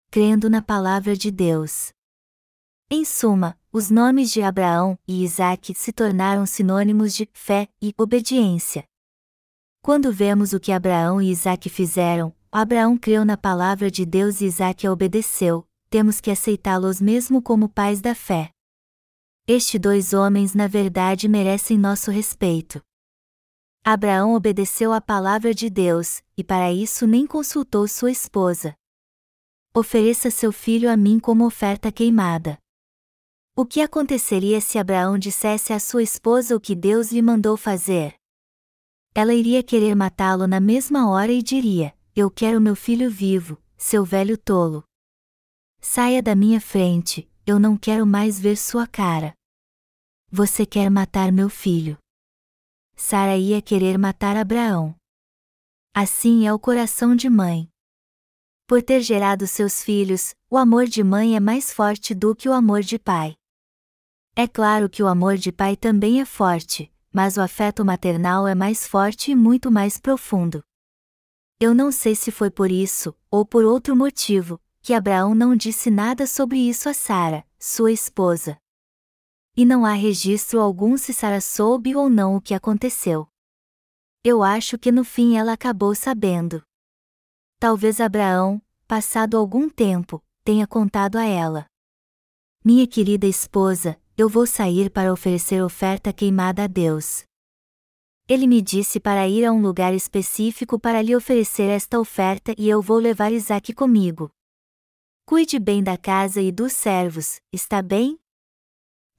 crendo 0.09 0.49
na 0.49 0.61
palavra 0.61 1.13
de 1.13 1.29
Deus. 1.29 1.91
Em 2.89 3.03
suma, 3.03 3.59
os 3.69 3.89
nomes 3.89 4.31
de 4.31 4.41
Abraão 4.41 4.97
e 5.05 5.25
Isaac 5.25 5.73
se 5.75 5.91
tornaram 5.91 6.45
sinônimos 6.45 7.13
de 7.13 7.27
fé 7.33 7.67
e 7.81 7.93
obediência. 7.97 8.85
Quando 9.81 10.13
vemos 10.13 10.53
o 10.53 10.59
que 10.59 10.71
Abraão 10.71 11.21
e 11.21 11.29
Isaac 11.29 11.69
fizeram, 11.69 12.33
Abraão 12.49 12.97
creu 12.97 13.25
na 13.25 13.35
palavra 13.35 13.91
de 13.91 14.05
Deus 14.05 14.39
e 14.39 14.45
Isaac 14.45 14.87
a 14.87 14.91
obedeceu, 14.93 15.67
temos 15.89 16.21
que 16.21 16.31
aceitá-los 16.31 17.01
mesmo 17.01 17.41
como 17.41 17.67
pais 17.67 17.99
da 17.99 18.15
fé. 18.15 18.53
Estes 19.53 19.81
dois 19.81 20.13
homens 20.13 20.53
na 20.53 20.67
verdade 20.67 21.27
merecem 21.27 21.77
nosso 21.77 22.09
respeito. 22.09 22.81
Abraão 23.83 24.33
obedeceu 24.33 24.93
à 24.93 25.01
palavra 25.01 25.53
de 25.53 25.69
Deus, 25.69 26.21
e 26.37 26.43
para 26.43 26.71
isso 26.71 27.05
nem 27.05 27.27
consultou 27.27 27.87
sua 27.87 28.11
esposa 28.11 28.75
ofereça 29.73 30.29
seu 30.29 30.51
filho 30.51 30.91
a 30.91 30.97
mim 30.97 31.17
como 31.17 31.45
oferta 31.45 31.91
queimada. 31.91 32.57
O 33.55 33.65
que 33.65 33.81
aconteceria 33.81 34.59
se 34.59 34.77
Abraão 34.77 35.17
dissesse 35.17 35.71
à 35.71 35.79
sua 35.79 36.03
esposa 36.03 36.55
o 36.55 36.59
que 36.59 36.75
Deus 36.75 37.11
lhe 37.11 37.21
mandou 37.21 37.55
fazer? 37.55 38.15
Ela 39.15 39.33
iria 39.33 39.63
querer 39.63 39.95
matá-lo 39.95 40.45
na 40.45 40.59
mesma 40.59 41.09
hora 41.09 41.31
e 41.31 41.41
diria: 41.41 41.93
Eu 42.15 42.29
quero 42.29 42.59
meu 42.59 42.75
filho 42.75 43.09
vivo, 43.09 43.57
seu 43.77 44.03
velho 44.03 44.37
tolo. 44.37 44.83
Saia 45.79 46.21
da 46.21 46.35
minha 46.35 46.59
frente, 46.59 47.29
eu 47.45 47.59
não 47.59 47.77
quero 47.77 48.05
mais 48.05 48.39
ver 48.39 48.57
sua 48.57 48.85
cara. 48.85 49.33
Você 50.33 50.65
quer 50.65 50.89
matar 50.89 51.29
meu 51.29 51.49
filho. 51.49 51.97
Sara 52.95 53.35
ia 53.35 53.61
querer 53.61 53.97
matar 53.97 54.37
Abraão. 54.37 54.95
Assim 55.93 56.47
é 56.47 56.53
o 56.53 56.57
coração 56.57 57.13
de 57.13 57.29
mãe. 57.29 57.67
Por 58.65 58.81
ter 58.81 59.01
gerado 59.01 59.45
seus 59.45 59.83
filhos, 59.83 60.33
o 60.49 60.55
amor 60.55 60.85
de 60.85 61.03
mãe 61.03 61.35
é 61.35 61.39
mais 61.41 61.73
forte 61.73 62.15
do 62.15 62.33
que 62.33 62.47
o 62.47 62.53
amor 62.53 62.81
de 62.81 62.97
pai. 62.97 63.35
É 64.33 64.47
claro 64.47 64.89
que 64.89 65.03
o 65.03 65.07
amor 65.07 65.35
de 65.35 65.51
pai 65.51 65.75
também 65.75 66.21
é 66.21 66.25
forte, 66.25 66.89
mas 67.11 67.35
o 67.35 67.41
afeto 67.41 67.83
maternal 67.83 68.47
é 68.47 68.55
mais 68.55 68.87
forte 68.87 69.31
e 69.31 69.35
muito 69.35 69.69
mais 69.69 69.99
profundo. 69.99 70.63
Eu 71.59 71.75
não 71.75 71.91
sei 71.91 72.15
se 72.15 72.31
foi 72.31 72.49
por 72.49 72.71
isso, 72.71 73.13
ou 73.29 73.45
por 73.45 73.65
outro 73.65 73.97
motivo, 73.97 74.61
que 74.81 74.93
Abraão 74.93 75.35
não 75.35 75.57
disse 75.57 75.91
nada 75.91 76.25
sobre 76.25 76.57
isso 76.57 76.87
a 76.87 76.93
Sara, 76.93 77.45
sua 77.59 77.91
esposa. 77.91 78.57
E 79.61 79.65
não 79.65 79.85
há 79.85 79.93
registro 79.93 80.59
algum 80.59 80.97
se 80.97 81.13
Sara 81.13 81.39
soube 81.39 81.95
ou 81.95 82.09
não 82.09 82.35
o 82.35 82.41
que 82.41 82.55
aconteceu. 82.55 83.27
Eu 84.23 84.41
acho 84.41 84.75
que 84.75 84.91
no 84.91 85.03
fim 85.03 85.37
ela 85.37 85.53
acabou 85.53 85.93
sabendo. 85.93 86.63
Talvez 87.59 88.01
Abraão, 88.01 88.59
passado 88.87 89.37
algum 89.37 89.69
tempo, 89.69 90.19
tenha 90.43 90.65
contado 90.65 91.15
a 91.15 91.25
ela. 91.25 91.67
Minha 92.65 92.87
querida 92.87 93.27
esposa, 93.27 94.01
eu 94.17 94.27
vou 94.27 94.47
sair 94.47 94.89
para 94.89 95.13
oferecer 95.13 95.61
oferta 95.61 96.11
queimada 96.11 96.63
a 96.63 96.67
Deus. 96.67 97.23
Ele 98.27 98.47
me 98.47 98.63
disse 98.63 98.99
para 98.99 99.27
ir 99.27 99.45
a 99.45 99.51
um 99.51 99.61
lugar 99.61 99.93
específico 99.93 100.79
para 100.79 101.03
lhe 101.03 101.15
oferecer 101.15 101.69
esta 101.69 101.99
oferta 101.99 102.55
e 102.57 102.67
eu 102.67 102.81
vou 102.81 102.97
levar 102.97 103.31
Isaac 103.31 103.75
comigo. 103.75 104.31
Cuide 105.23 105.59
bem 105.59 105.83
da 105.83 105.99
casa 105.99 106.41
e 106.41 106.51
dos 106.51 106.73
servos, 106.73 107.39
está 107.53 107.79
bem? 107.83 108.19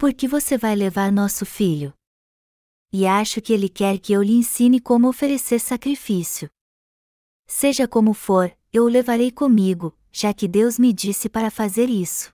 Porque 0.03 0.27
você 0.27 0.59
vai 0.59 0.75
levar 0.75 1.13
nosso 1.13 1.47
filho. 1.47 1.95
E 2.93 3.07
acho 3.07 3.41
que 3.41 3.53
ele 3.53 3.69
quer 3.69 4.01
que 4.01 4.13
eu 4.13 4.21
lhe 4.21 4.33
ensine 4.33 4.81
como 4.81 5.07
oferecer 5.07 5.61
sacrifício. 5.61 6.51
Seja 7.47 7.87
como 7.87 8.13
for, 8.13 8.53
eu 8.73 8.83
o 8.83 8.89
levarei 8.89 9.31
comigo, 9.31 9.97
já 10.11 10.35
que 10.35 10.49
Deus 10.49 10.77
me 10.77 10.93
disse 10.93 11.29
para 11.29 11.53
fazer 11.53 11.89
isso. 11.89 12.33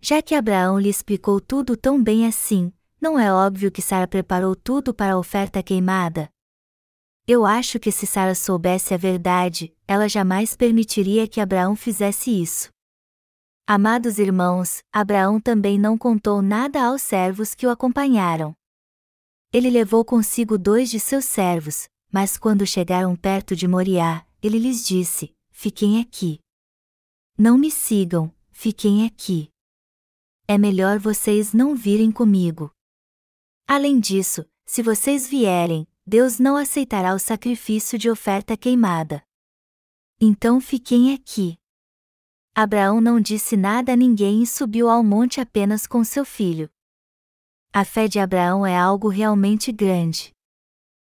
Já 0.00 0.20
que 0.20 0.34
Abraão 0.34 0.76
lhe 0.76 0.88
explicou 0.88 1.40
tudo 1.40 1.76
tão 1.76 2.02
bem 2.02 2.26
assim, 2.26 2.72
não 3.00 3.16
é 3.20 3.32
óbvio 3.32 3.70
que 3.70 3.80
Sara 3.80 4.08
preparou 4.08 4.56
tudo 4.56 4.92
para 4.92 5.12
a 5.12 5.16
oferta 5.16 5.62
queimada? 5.62 6.28
Eu 7.24 7.46
acho 7.46 7.78
que 7.78 7.92
se 7.92 8.04
Sara 8.04 8.34
soubesse 8.34 8.92
a 8.92 8.96
verdade, 8.96 9.72
ela 9.86 10.08
jamais 10.08 10.56
permitiria 10.56 11.28
que 11.28 11.40
Abraão 11.40 11.76
fizesse 11.76 12.32
isso. 12.32 12.73
Amados 13.66 14.18
irmãos, 14.18 14.82
Abraão 14.92 15.40
também 15.40 15.78
não 15.78 15.96
contou 15.96 16.42
nada 16.42 16.84
aos 16.84 17.00
servos 17.00 17.54
que 17.54 17.66
o 17.66 17.70
acompanharam. 17.70 18.54
Ele 19.50 19.70
levou 19.70 20.04
consigo 20.04 20.58
dois 20.58 20.90
de 20.90 21.00
seus 21.00 21.24
servos, 21.24 21.88
mas 22.12 22.36
quando 22.36 22.66
chegaram 22.66 23.16
perto 23.16 23.56
de 23.56 23.66
Moriá, 23.66 24.26
ele 24.42 24.58
lhes 24.58 24.84
disse: 24.84 25.34
Fiquem 25.50 25.98
aqui. 25.98 26.40
Não 27.38 27.56
me 27.56 27.70
sigam, 27.70 28.30
fiquem 28.50 29.06
aqui. 29.06 29.48
É 30.46 30.58
melhor 30.58 30.98
vocês 30.98 31.54
não 31.54 31.74
virem 31.74 32.12
comigo. 32.12 32.70
Além 33.66 33.98
disso, 33.98 34.44
se 34.66 34.82
vocês 34.82 35.26
vierem, 35.26 35.88
Deus 36.06 36.38
não 36.38 36.54
aceitará 36.54 37.14
o 37.14 37.18
sacrifício 37.18 37.98
de 37.98 38.10
oferta 38.10 38.58
queimada. 38.58 39.24
Então 40.20 40.60
fiquem 40.60 41.14
aqui. 41.14 41.56
Abraão 42.56 43.00
não 43.00 43.20
disse 43.20 43.56
nada 43.56 43.94
a 43.94 43.96
ninguém 43.96 44.40
e 44.40 44.46
subiu 44.46 44.88
ao 44.88 45.02
monte 45.02 45.40
apenas 45.40 45.88
com 45.88 46.04
seu 46.04 46.24
filho. 46.24 46.70
A 47.72 47.84
fé 47.84 48.06
de 48.06 48.20
Abraão 48.20 48.64
é 48.64 48.78
algo 48.78 49.08
realmente 49.08 49.72
grande. 49.72 50.32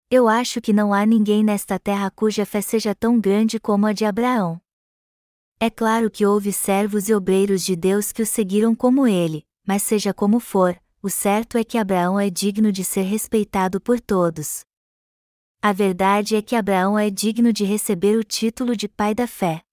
Eu 0.08 0.28
acho 0.28 0.60
que 0.60 0.72
não 0.72 0.94
há 0.94 1.04
ninguém 1.04 1.42
nesta 1.42 1.76
terra 1.76 2.08
cuja 2.08 2.46
fé 2.46 2.60
seja 2.60 2.94
tão 2.94 3.18
grande 3.18 3.58
como 3.58 3.84
a 3.84 3.92
de 3.92 4.04
Abraão. 4.04 4.60
É 5.58 5.68
claro 5.68 6.08
que 6.08 6.24
houve 6.24 6.52
servos 6.52 7.08
e 7.08 7.14
obreiros 7.14 7.64
de 7.64 7.74
Deus 7.74 8.12
que 8.12 8.22
o 8.22 8.26
seguiram 8.26 8.72
como 8.72 9.04
ele, 9.04 9.44
mas 9.66 9.82
seja 9.82 10.14
como 10.14 10.38
for, 10.38 10.80
o 11.02 11.10
certo 11.10 11.58
é 11.58 11.64
que 11.64 11.76
Abraão 11.76 12.20
é 12.20 12.30
digno 12.30 12.70
de 12.70 12.84
ser 12.84 13.02
respeitado 13.02 13.80
por 13.80 14.00
todos. 14.00 14.64
A 15.60 15.72
verdade 15.72 16.36
é 16.36 16.42
que 16.42 16.54
Abraão 16.54 16.96
é 16.96 17.10
digno 17.10 17.52
de 17.52 17.64
receber 17.64 18.16
o 18.16 18.22
título 18.22 18.76
de 18.76 18.86
pai 18.86 19.16
da 19.16 19.26
fé. 19.26 19.63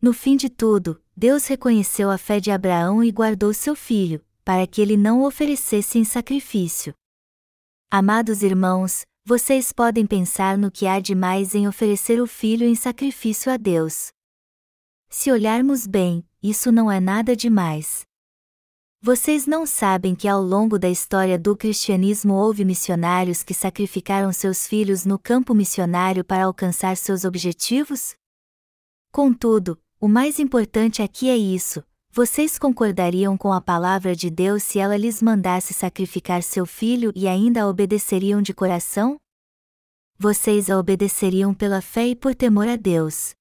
No 0.00 0.12
fim 0.12 0.36
de 0.36 0.50
tudo, 0.50 1.02
Deus 1.16 1.46
reconheceu 1.46 2.10
a 2.10 2.18
fé 2.18 2.38
de 2.38 2.50
Abraão 2.50 3.02
e 3.02 3.10
guardou 3.10 3.54
seu 3.54 3.74
filho, 3.74 4.24
para 4.44 4.66
que 4.66 4.80
ele 4.82 4.96
não 4.96 5.22
o 5.22 5.26
oferecesse 5.26 5.98
em 5.98 6.04
sacrifício. 6.04 6.94
Amados 7.90 8.42
irmãos, 8.42 9.06
vocês 9.24 9.72
podem 9.72 10.06
pensar 10.06 10.58
no 10.58 10.70
que 10.70 10.86
há 10.86 11.00
de 11.00 11.14
mais 11.14 11.54
em 11.54 11.66
oferecer 11.66 12.20
o 12.20 12.26
filho 12.26 12.66
em 12.66 12.74
sacrifício 12.74 13.50
a 13.50 13.56
Deus. 13.56 14.08
Se 15.08 15.32
olharmos 15.32 15.86
bem, 15.86 16.24
isso 16.42 16.70
não 16.70 16.90
é 16.90 17.00
nada 17.00 17.34
demais. 17.34 18.04
Vocês 19.00 19.46
não 19.46 19.64
sabem 19.64 20.14
que 20.14 20.28
ao 20.28 20.42
longo 20.42 20.78
da 20.78 20.88
história 20.88 21.38
do 21.38 21.56
cristianismo 21.56 22.34
houve 22.34 22.64
missionários 22.64 23.42
que 23.42 23.54
sacrificaram 23.54 24.32
seus 24.32 24.66
filhos 24.66 25.06
no 25.06 25.18
campo 25.18 25.54
missionário 25.54 26.24
para 26.24 26.44
alcançar 26.44 26.96
seus 26.96 27.24
objetivos? 27.24 28.14
Contudo, 29.10 29.80
o 30.06 30.08
mais 30.08 30.38
importante 30.38 31.02
aqui 31.02 31.28
é 31.28 31.36
isso: 31.36 31.82
vocês 32.12 32.60
concordariam 32.60 33.36
com 33.36 33.52
a 33.52 33.60
palavra 33.60 34.14
de 34.14 34.30
Deus 34.30 34.62
se 34.62 34.78
ela 34.78 34.96
lhes 34.96 35.20
mandasse 35.20 35.74
sacrificar 35.74 36.44
seu 36.44 36.64
filho 36.64 37.12
e 37.12 37.26
ainda 37.26 37.62
a 37.62 37.68
obedeceriam 37.68 38.40
de 38.40 38.54
coração? 38.54 39.16
Vocês 40.16 40.70
a 40.70 40.78
obedeceriam 40.78 41.52
pela 41.52 41.80
fé 41.82 42.06
e 42.06 42.14
por 42.14 42.36
temor 42.36 42.68
a 42.68 42.76
Deus. 42.76 43.34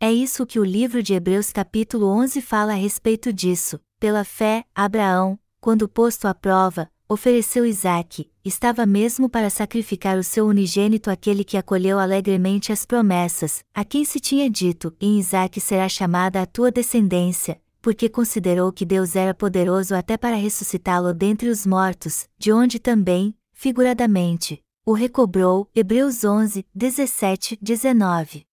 É 0.00 0.10
isso 0.10 0.46
que 0.46 0.58
o 0.58 0.64
livro 0.64 1.02
de 1.02 1.12
Hebreus 1.12 1.52
capítulo 1.52 2.06
11 2.06 2.40
fala 2.40 2.72
a 2.72 2.76
respeito 2.76 3.30
disso. 3.30 3.78
Pela 4.00 4.24
fé, 4.24 4.64
Abraão, 4.74 5.38
quando 5.60 5.86
posto 5.86 6.26
à 6.26 6.34
prova, 6.34 6.90
ofereceu 7.08 7.64
Isaque, 7.64 8.30
estava 8.44 8.84
mesmo 8.84 9.28
para 9.28 9.48
sacrificar 9.48 10.18
o 10.18 10.22
seu 10.22 10.46
unigênito 10.46 11.10
aquele 11.10 11.42
que 11.42 11.56
acolheu 11.56 11.98
alegremente 11.98 12.70
as 12.70 12.84
promessas, 12.84 13.64
a 13.72 13.84
quem 13.84 14.04
se 14.04 14.20
tinha 14.20 14.48
dito: 14.50 14.94
em 15.00 15.18
Isaque 15.18 15.60
será 15.60 15.88
chamada 15.88 16.42
a 16.42 16.46
tua 16.46 16.70
descendência, 16.70 17.60
porque 17.80 18.08
considerou 18.08 18.70
que 18.70 18.84
Deus 18.84 19.16
era 19.16 19.32
poderoso 19.32 19.94
até 19.94 20.16
para 20.16 20.36
ressuscitá-lo 20.36 21.14
dentre 21.14 21.48
os 21.48 21.64
mortos, 21.64 22.28
de 22.38 22.52
onde 22.52 22.78
também, 22.78 23.34
figuradamente, 23.52 24.62
o 24.84 24.92
recobrou. 24.92 25.68
Hebreus 25.74 26.24
11, 26.24 26.66
17, 26.74 27.58
19. 27.62 28.46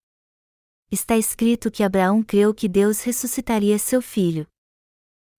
Está 0.89 1.17
escrito 1.17 1.69
que 1.69 1.83
Abraão 1.83 2.23
creu 2.23 2.53
que 2.53 2.69
Deus 2.69 3.01
ressuscitaria 3.01 3.77
seu 3.77 4.01
filho. 4.01 4.47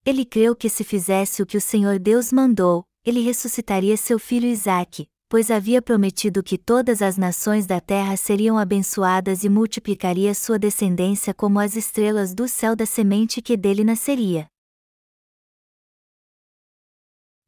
Ele 0.04 0.24
creu 0.24 0.54
que 0.54 0.68
se 0.68 0.84
fizesse 0.84 1.42
o 1.42 1.46
que 1.46 1.56
o 1.56 1.60
Senhor 1.60 1.98
Deus 1.98 2.32
mandou, 2.32 2.84
ele 3.06 3.20
ressuscitaria 3.20 3.96
seu 3.96 4.18
filho 4.18 4.48
Isaque, 4.48 5.08
pois 5.28 5.48
havia 5.48 5.80
prometido 5.80 6.42
que 6.42 6.58
todas 6.58 7.00
as 7.00 7.16
nações 7.16 7.64
da 7.64 7.80
terra 7.80 8.16
seriam 8.16 8.58
abençoadas 8.58 9.44
e 9.44 9.48
multiplicaria 9.48 10.34
sua 10.34 10.58
descendência 10.58 11.32
como 11.32 11.60
as 11.60 11.76
estrelas 11.76 12.34
do 12.34 12.48
céu 12.48 12.74
da 12.74 12.84
semente 12.84 13.40
que 13.40 13.56
dele 13.56 13.84
nasceria. 13.84 14.48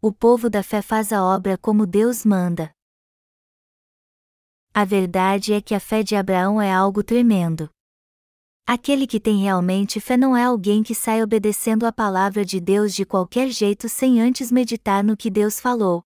O 0.01 0.13
povo 0.13 0.49
da 0.49 0.63
fé 0.63 0.81
faz 0.81 1.13
a 1.13 1.25
obra 1.25 1.59
como 1.59 1.85
Deus 1.85 2.25
manda. 2.25 2.71
A 4.73 4.85
verdade 4.85 5.55
é 5.55 5.61
que 5.61 5.75
a 5.75 5.81
fé 5.81 6.05
de 6.05 6.15
Abraão 6.15 6.63
é 6.63 6.73
algo 6.73 7.03
tremendo. 7.03 7.69
Aquele 8.71 9.07
que 9.07 9.19
tem 9.19 9.39
realmente 9.39 9.99
fé 9.99 10.15
não 10.15 10.37
é 10.37 10.45
alguém 10.45 10.83
que 10.83 10.95
sai 10.95 11.23
obedecendo 11.23 11.87
a 11.87 11.91
palavra 11.91 12.45
de 12.45 12.61
Deus 12.61 12.95
de 12.95 13.07
qualquer 13.07 13.49
jeito 13.49 13.89
sem 13.89 14.21
antes 14.21 14.53
meditar 14.53 15.03
no 15.03 15.17
que 15.17 15.31
Deus 15.31 15.59
falou. 15.59 16.03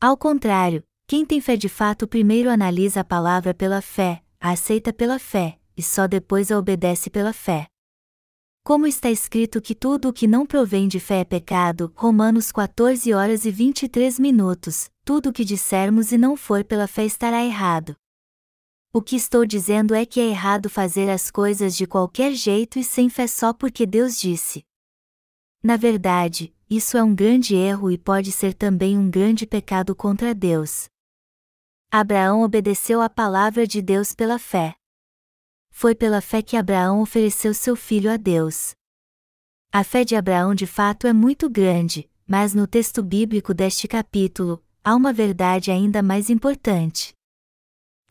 Ao 0.00 0.16
contrário, 0.16 0.82
quem 1.06 1.24
tem 1.24 1.40
fé 1.40 1.56
de 1.56 1.68
fato 1.68 2.08
primeiro 2.08 2.50
analisa 2.50 3.02
a 3.02 3.04
palavra 3.04 3.54
pela 3.54 3.80
fé, 3.80 4.20
a 4.40 4.50
aceita 4.50 4.92
pela 4.92 5.20
fé, 5.20 5.60
e 5.76 5.80
só 5.80 6.08
depois 6.08 6.50
a 6.50 6.58
obedece 6.58 7.08
pela 7.08 7.32
fé. 7.32 7.68
Como 8.64 8.84
está 8.84 9.08
escrito 9.08 9.62
que 9.62 9.76
tudo 9.76 10.08
o 10.08 10.12
que 10.12 10.26
não 10.26 10.44
provém 10.44 10.88
de 10.88 10.98
fé 10.98 11.20
é 11.20 11.24
pecado, 11.24 11.92
Romanos 11.94 12.50
14 12.50 13.14
horas 13.14 13.44
e 13.44 13.50
23 13.52 14.18
minutos, 14.18 14.90
tudo 15.04 15.28
o 15.28 15.32
que 15.32 15.44
dissermos 15.44 16.10
e 16.10 16.18
não 16.18 16.36
for 16.36 16.64
pela 16.64 16.88
fé 16.88 17.04
estará 17.04 17.44
errado. 17.44 17.94
O 18.92 19.00
que 19.00 19.14
estou 19.14 19.46
dizendo 19.46 19.94
é 19.94 20.04
que 20.04 20.18
é 20.18 20.26
errado 20.26 20.68
fazer 20.68 21.08
as 21.08 21.30
coisas 21.30 21.76
de 21.76 21.86
qualquer 21.86 22.32
jeito 22.32 22.76
e 22.76 22.82
sem 22.82 23.08
fé 23.08 23.28
só 23.28 23.52
porque 23.52 23.86
Deus 23.86 24.18
disse. 24.18 24.64
Na 25.62 25.76
verdade, 25.76 26.52
isso 26.68 26.96
é 26.96 27.02
um 27.02 27.14
grande 27.14 27.54
erro 27.54 27.92
e 27.92 27.96
pode 27.96 28.32
ser 28.32 28.52
também 28.52 28.98
um 28.98 29.08
grande 29.08 29.46
pecado 29.46 29.94
contra 29.94 30.34
Deus. 30.34 30.88
Abraão 31.88 32.42
obedeceu 32.42 33.00
à 33.00 33.08
palavra 33.08 33.64
de 33.64 33.80
Deus 33.80 34.12
pela 34.12 34.40
fé. 34.40 34.74
Foi 35.70 35.94
pela 35.94 36.20
fé 36.20 36.42
que 36.42 36.56
Abraão 36.56 37.00
ofereceu 37.00 37.54
seu 37.54 37.76
filho 37.76 38.10
a 38.10 38.16
Deus. 38.16 38.74
A 39.70 39.84
fé 39.84 40.04
de 40.04 40.16
Abraão 40.16 40.52
de 40.52 40.66
fato 40.66 41.06
é 41.06 41.12
muito 41.12 41.48
grande, 41.48 42.10
mas 42.26 42.54
no 42.54 42.66
texto 42.66 43.04
bíblico 43.04 43.54
deste 43.54 43.86
capítulo, 43.86 44.60
há 44.82 44.96
uma 44.96 45.12
verdade 45.12 45.70
ainda 45.70 46.02
mais 46.02 46.28
importante. 46.28 47.14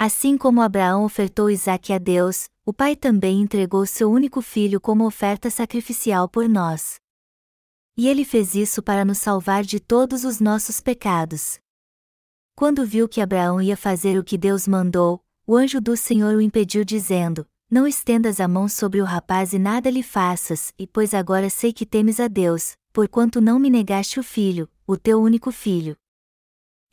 Assim 0.02 0.38
como 0.38 0.62
Abraão 0.62 1.04
ofertou 1.04 1.50
Isaque 1.50 1.92
a 1.92 1.98
Deus, 1.98 2.50
o 2.66 2.72
Pai 2.72 2.96
também 2.96 3.42
entregou 3.42 3.86
seu 3.86 4.10
único 4.10 4.42
filho 4.42 4.80
como 4.80 5.06
oferta 5.06 5.50
sacrificial 5.50 6.30
por 6.30 6.48
nós. 6.48 7.02
E 7.98 8.08
ele 8.08 8.24
fez 8.24 8.56
isso 8.56 8.82
para 8.82 9.04
nos 9.04 9.18
salvar 9.18 9.62
de 9.62 9.78
todos 9.78 10.24
os 10.24 10.40
nossos 10.40 10.80
pecados. 10.80 11.60
Quando 12.56 12.86
viu 12.86 13.10
que 13.10 13.20
Abraão 13.20 13.62
ia 13.62 13.76
fazer 13.76 14.18
o 14.18 14.24
que 14.24 14.38
Deus 14.38 14.70
mandou, 14.70 15.22
o 15.46 15.58
anjo 15.58 15.82
do 15.82 15.98
Senhor 15.98 16.34
o 16.34 16.42
impediu, 16.42 16.86
dizendo: 16.86 17.46
Não 17.70 17.86
estendas 17.86 18.40
a 18.40 18.48
mão 18.48 18.70
sobre 18.70 19.02
o 19.02 19.06
rapaz 19.06 19.52
e 19.52 19.60
nada 19.60 19.90
lhe 19.90 20.02
faças, 20.02 20.74
e 20.80 20.88
pois 20.88 21.14
agora 21.14 21.50
sei 21.50 21.74
que 21.74 21.86
temes 21.86 22.22
a 22.22 22.30
Deus, 22.30 22.78
porquanto 22.94 23.42
não 23.42 23.60
me 23.60 23.70
negaste 23.70 24.18
o 24.18 24.24
filho, 24.24 24.70
o 24.88 24.96
teu 24.96 25.22
único 25.22 25.52
filho. 25.52 25.98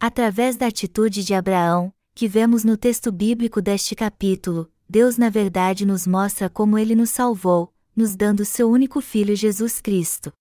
Através 0.01 0.57
da 0.57 0.67
atitude 0.67 1.23
de 1.23 1.35
Abraão, 1.35 1.95
que 2.17 2.27
vemos 2.27 2.65
no 2.65 2.79
texto 2.79 3.13
bíblico 3.13 3.61
deste 3.61 3.95
capítulo, 3.95 4.73
Deus 4.89 5.19
na 5.19 5.29
verdade 5.29 5.85
nos 5.85 6.07
mostra 6.07 6.49
como 6.49 6.79
ele 6.79 6.97
nos 6.97 7.11
salvou, 7.11 7.75
nos 7.95 8.17
dando 8.17 8.43
seu 8.43 8.71
único 8.71 9.03
filho 9.03 9.37
Jesus 9.37 9.83
Cristo. 9.83 10.33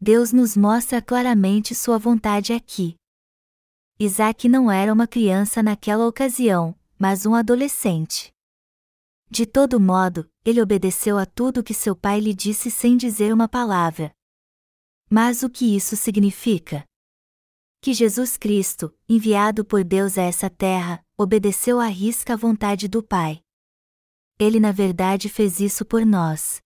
Deus 0.00 0.32
nos 0.32 0.56
mostra 0.56 1.02
claramente 1.02 1.74
sua 1.74 1.98
vontade 1.98 2.52
aqui. 2.52 2.94
Isaac 3.98 4.48
não 4.48 4.70
era 4.70 4.92
uma 4.92 5.08
criança 5.08 5.60
naquela 5.60 6.06
ocasião, 6.06 6.72
mas 6.96 7.26
um 7.26 7.34
adolescente. 7.34 8.30
De 9.28 9.44
todo 9.44 9.80
modo, 9.80 10.30
ele 10.44 10.62
obedeceu 10.62 11.18
a 11.18 11.26
tudo 11.26 11.64
que 11.64 11.74
seu 11.74 11.96
pai 11.96 12.20
lhe 12.20 12.32
disse 12.32 12.70
sem 12.70 12.96
dizer 12.96 13.34
uma 13.34 13.48
palavra. 13.48 14.12
Mas 15.10 15.42
o 15.42 15.50
que 15.50 15.74
isso 15.74 15.96
significa? 15.96 16.84
Que 17.86 17.94
Jesus 17.94 18.36
Cristo, 18.36 18.92
enviado 19.08 19.64
por 19.64 19.84
Deus 19.84 20.18
a 20.18 20.22
essa 20.22 20.50
terra, 20.50 21.00
obedeceu 21.16 21.78
à 21.78 21.86
risca 21.86 22.32
à 22.32 22.36
vontade 22.36 22.88
do 22.88 23.00
Pai. 23.00 23.40
Ele 24.40 24.58
na 24.58 24.72
verdade 24.72 25.28
fez 25.28 25.60
isso 25.60 25.84
por 25.84 26.04
nós. 26.04 26.60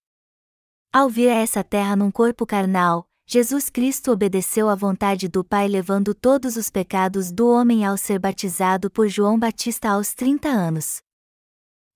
Ao 0.90 1.10
vir 1.10 1.28
a 1.28 1.34
essa 1.34 1.62
terra 1.62 1.94
num 1.94 2.10
corpo 2.10 2.46
carnal, 2.46 3.06
Jesus 3.26 3.68
Cristo 3.68 4.10
obedeceu 4.12 4.70
à 4.70 4.74
vontade 4.74 5.28
do 5.28 5.44
Pai 5.44 5.68
levando 5.68 6.14
todos 6.14 6.56
os 6.56 6.70
pecados 6.70 7.30
do 7.30 7.50
homem 7.50 7.84
ao 7.84 7.98
ser 7.98 8.18
batizado 8.18 8.90
por 8.90 9.06
João 9.06 9.38
Batista 9.38 9.90
aos 9.90 10.14
30 10.14 10.48
anos. 10.48 11.02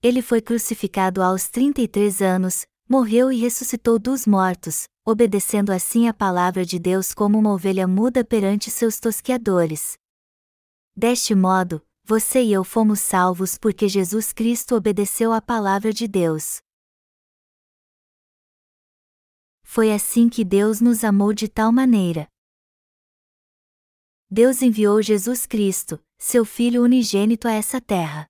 Ele 0.02 0.20
foi 0.20 0.42
crucificado 0.42 1.22
aos 1.22 1.48
33 1.48 2.20
anos, 2.20 2.66
morreu 2.88 3.32
e 3.32 3.38
ressuscitou 3.38 3.98
dos 3.98 4.26
mortos, 4.26 4.86
obedecendo 5.04 5.70
assim 5.70 6.08
a 6.08 6.14
palavra 6.14 6.64
de 6.64 6.78
Deus 6.78 7.14
como 7.14 7.38
uma 7.38 7.52
ovelha 7.52 7.86
muda 7.86 8.24
perante 8.24 8.70
seus 8.70 9.00
tosqueadores. 9.00 9.98
Deste 10.96 11.34
modo, 11.34 11.84
você 12.04 12.42
e 12.42 12.52
eu 12.52 12.62
fomos 12.62 13.00
salvos 13.00 13.56
porque 13.56 13.88
Jesus 13.88 14.32
Cristo 14.32 14.74
obedeceu 14.74 15.32
à 15.32 15.40
palavra 15.40 15.92
de 15.92 16.06
Deus. 16.06 16.60
Foi 19.62 19.90
assim 19.90 20.28
que 20.28 20.44
Deus 20.44 20.80
nos 20.80 21.02
amou 21.02 21.32
de 21.32 21.48
tal 21.48 21.72
maneira. 21.72 22.28
Deus 24.30 24.62
enviou 24.62 25.00
Jesus 25.00 25.46
Cristo, 25.46 25.98
seu 26.18 26.44
Filho 26.44 26.82
unigênito, 26.82 27.48
a 27.48 27.52
essa 27.52 27.80
terra. 27.80 28.28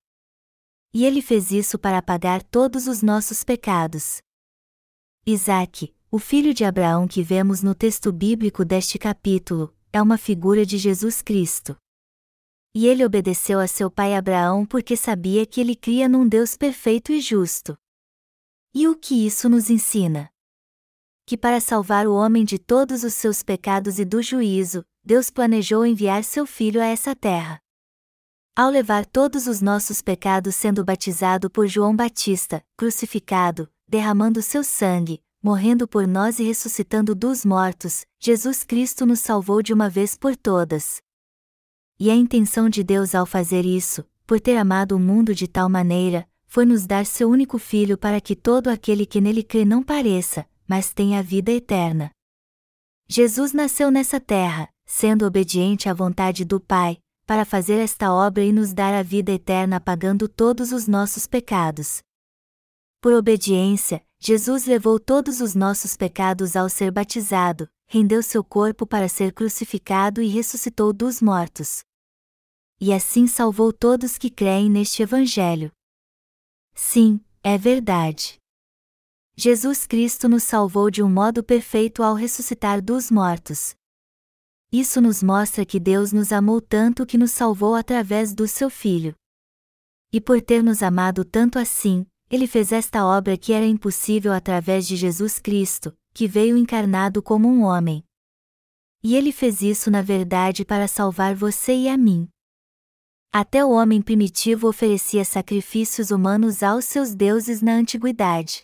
E 0.93 1.05
ele 1.05 1.21
fez 1.21 1.51
isso 1.51 1.79
para 1.79 2.01
pagar 2.01 2.43
todos 2.43 2.87
os 2.87 3.03
nossos 3.03 3.43
pecados. 3.43 4.24
Isaac, 5.27 5.95
o 6.11 6.19
filho 6.19 6.53
de 6.53 6.65
Abraão 6.65 7.09
que 7.09 7.23
vemos 7.23 7.63
no 7.63 7.75
texto 7.75 8.13
bíblico 8.13 8.65
deste 8.65 8.99
capítulo, 8.99 9.75
é 9.93 10.03
uma 10.03 10.19
figura 10.19 10.67
de 10.67 10.77
Jesus 10.77 11.23
Cristo. 11.23 11.77
E 12.75 12.87
ele 12.87 13.05
obedeceu 13.05 13.59
a 13.59 13.67
seu 13.67 13.91
pai 13.91 14.15
Abraão 14.15 14.67
porque 14.67 14.97
sabia 14.97 15.47
que 15.47 15.61
ele 15.61 15.75
cria 15.75 16.09
num 16.09 16.29
Deus 16.29 16.57
perfeito 16.57 17.13
e 17.13 17.21
justo. 17.21 17.77
E 18.75 18.87
o 18.87 18.95
que 18.97 19.27
isso 19.27 19.49
nos 19.49 19.71
ensina? 19.71 20.29
que 21.27 21.39
para 21.39 21.61
salvar 21.61 22.07
o 22.07 22.15
homem 22.15 22.45
de 22.45 22.59
todos 22.59 23.03
os 23.03 23.15
seus 23.15 23.43
pecados 23.43 23.99
e 23.99 24.05
do 24.05 24.23
juízo, 24.23 24.85
Deus 25.03 25.31
planejou 25.31 25.87
enviar 25.87 26.23
seu 26.23 26.47
Filho 26.47 26.83
a 26.83 26.87
essa 26.87 27.17
terra. 27.17 27.59
Ao 28.55 28.71
levar 28.71 29.07
todos 29.07 29.47
os 29.47 29.61
nossos 29.61 30.03
pecados 30.03 30.55
sendo 30.55 30.85
batizado 30.85 31.51
por 31.51 31.67
João 31.67 31.97
Batista, 31.97 32.63
crucificado, 32.77 33.73
derramando 33.89 34.43
seu 34.43 34.65
sangue, 34.65 35.23
morrendo 35.43 35.87
por 35.87 36.07
nós 36.07 36.39
e 36.39 36.43
ressuscitando 36.43 37.15
dos 37.15 37.45
mortos, 37.45 38.07
Jesus 38.19 38.65
Cristo 38.65 39.05
nos 39.05 39.21
salvou 39.21 39.63
de 39.63 39.73
uma 39.73 39.91
vez 39.91 40.17
por 40.17 40.35
todas. 40.37 41.03
E 42.01 42.11
a 42.11 42.15
intenção 42.15 42.69
de 42.69 42.83
Deus 42.83 43.15
ao 43.15 43.27
fazer 43.27 43.65
isso, 43.65 44.05
por 44.27 44.41
ter 44.41 44.57
amado 44.57 44.97
o 44.97 44.99
mundo 44.99 45.35
de 45.35 45.47
tal 45.47 45.69
maneira, 45.69 46.27
foi 46.47 46.65
nos 46.65 46.87
dar 46.87 47.05
seu 47.05 47.29
único 47.29 47.59
filho 47.59 47.99
para 47.99 48.21
que 48.21 48.35
todo 48.35 48.69
aquele 48.69 49.05
que 49.05 49.21
nele 49.21 49.43
crê 49.43 49.65
não 49.65 49.83
pareça, 49.83 50.47
mas 50.67 50.93
tem 50.93 51.17
a 51.17 51.23
vida 51.23 51.53
eterna. 51.53 52.11
Jesus 53.07 53.53
nasceu 53.53 53.91
nessa 53.91 54.19
terra, 54.19 54.69
sendo 54.87 55.27
obediente 55.27 55.89
à 55.89 55.95
vontade 55.95 56.45
do 56.45 56.59
Pai, 56.59 56.99
para 57.27 57.45
fazer 57.45 57.75
esta 57.75 58.13
obra 58.13 58.43
e 58.45 58.53
nos 58.53 58.73
dar 58.73 58.95
a 58.95 59.03
vida 59.03 59.33
eterna 59.33 59.81
pagando 59.81 60.29
todos 60.29 60.73
os 60.73 60.87
nossos 60.87 61.27
pecados. 61.27 62.03
Por 63.05 63.13
obediência, 63.13 64.03
Jesus 64.19 64.65
levou 64.65 64.99
todos 64.99 65.43
os 65.43 65.55
nossos 65.55 65.95
pecados 65.95 66.57
ao 66.57 66.71
ser 66.71 66.91
batizado, 66.91 67.69
rendeu 67.87 68.23
seu 68.23 68.43
corpo 68.43 68.87
para 68.87 69.11
ser 69.11 69.35
crucificado 69.35 70.23
e 70.23 70.29
ressuscitou 70.29 70.91
dos 70.91 71.21
mortos. 71.21 71.83
E 72.81 72.95
assim 72.95 73.27
salvou 73.27 73.75
todos 73.75 74.17
que 74.17 74.31
creem 74.31 74.71
neste 74.71 75.03
Evangelho. 75.03 75.71
Sim, 76.75 77.23
é 77.43 77.59
verdade. 77.59 78.39
Jesus 79.37 79.87
Cristo 79.87 80.27
nos 80.27 80.45
salvou 80.45 80.91
de 80.91 81.03
um 81.03 81.11
modo 81.11 81.45
perfeito 81.45 82.03
ao 82.03 82.15
ressuscitar 82.15 82.81
dos 82.81 83.11
mortos. 83.11 83.75
Isso 84.73 84.99
nos 85.03 85.23
mostra 85.23 85.67
que 85.67 85.79
Deus 85.79 86.11
nos 86.11 86.33
amou 86.33 86.59
tanto 86.59 87.05
que 87.05 87.19
nos 87.19 87.33
salvou 87.33 87.75
através 87.75 88.35
do 88.35 88.49
seu 88.49 88.71
Filho. 88.71 89.15
E 90.11 90.23
por 90.23 90.41
ter 90.41 90.63
nos 90.63 90.83
amado 90.83 91.23
tanto 91.23 91.59
assim, 91.59 92.07
ele 92.31 92.47
fez 92.47 92.73
esta 92.73 93.05
obra 93.05 93.37
que 93.37 93.53
era 93.53 93.67
impossível 93.67 94.33
através 94.33 94.87
de 94.87 94.97
Jesus 94.97 95.39
Cristo, 95.39 95.97
que 96.13 96.27
veio 96.27 96.57
encarnado 96.57 97.23
como 97.23 97.49
um 97.49 97.63
homem. 97.63 98.05
E 99.03 99.15
ele 99.15 99.33
fez 99.33 99.61
isso 99.61 99.91
na 99.91 100.01
verdade 100.01 100.65
para 100.65 100.89
salvar 100.89 101.35
você 101.35 101.75
e 101.75 101.89
a 101.89 101.97
mim. 101.97 102.29
Até 103.33 103.65
o 103.65 103.71
homem 103.71 104.01
primitivo 104.01 104.69
oferecia 104.69 105.25
sacrifícios 105.25 106.11
humanos 106.11 106.63
aos 106.63 106.85
seus 106.85 107.15
deuses 107.15 107.61
na 107.61 107.73
antiguidade. 107.73 108.63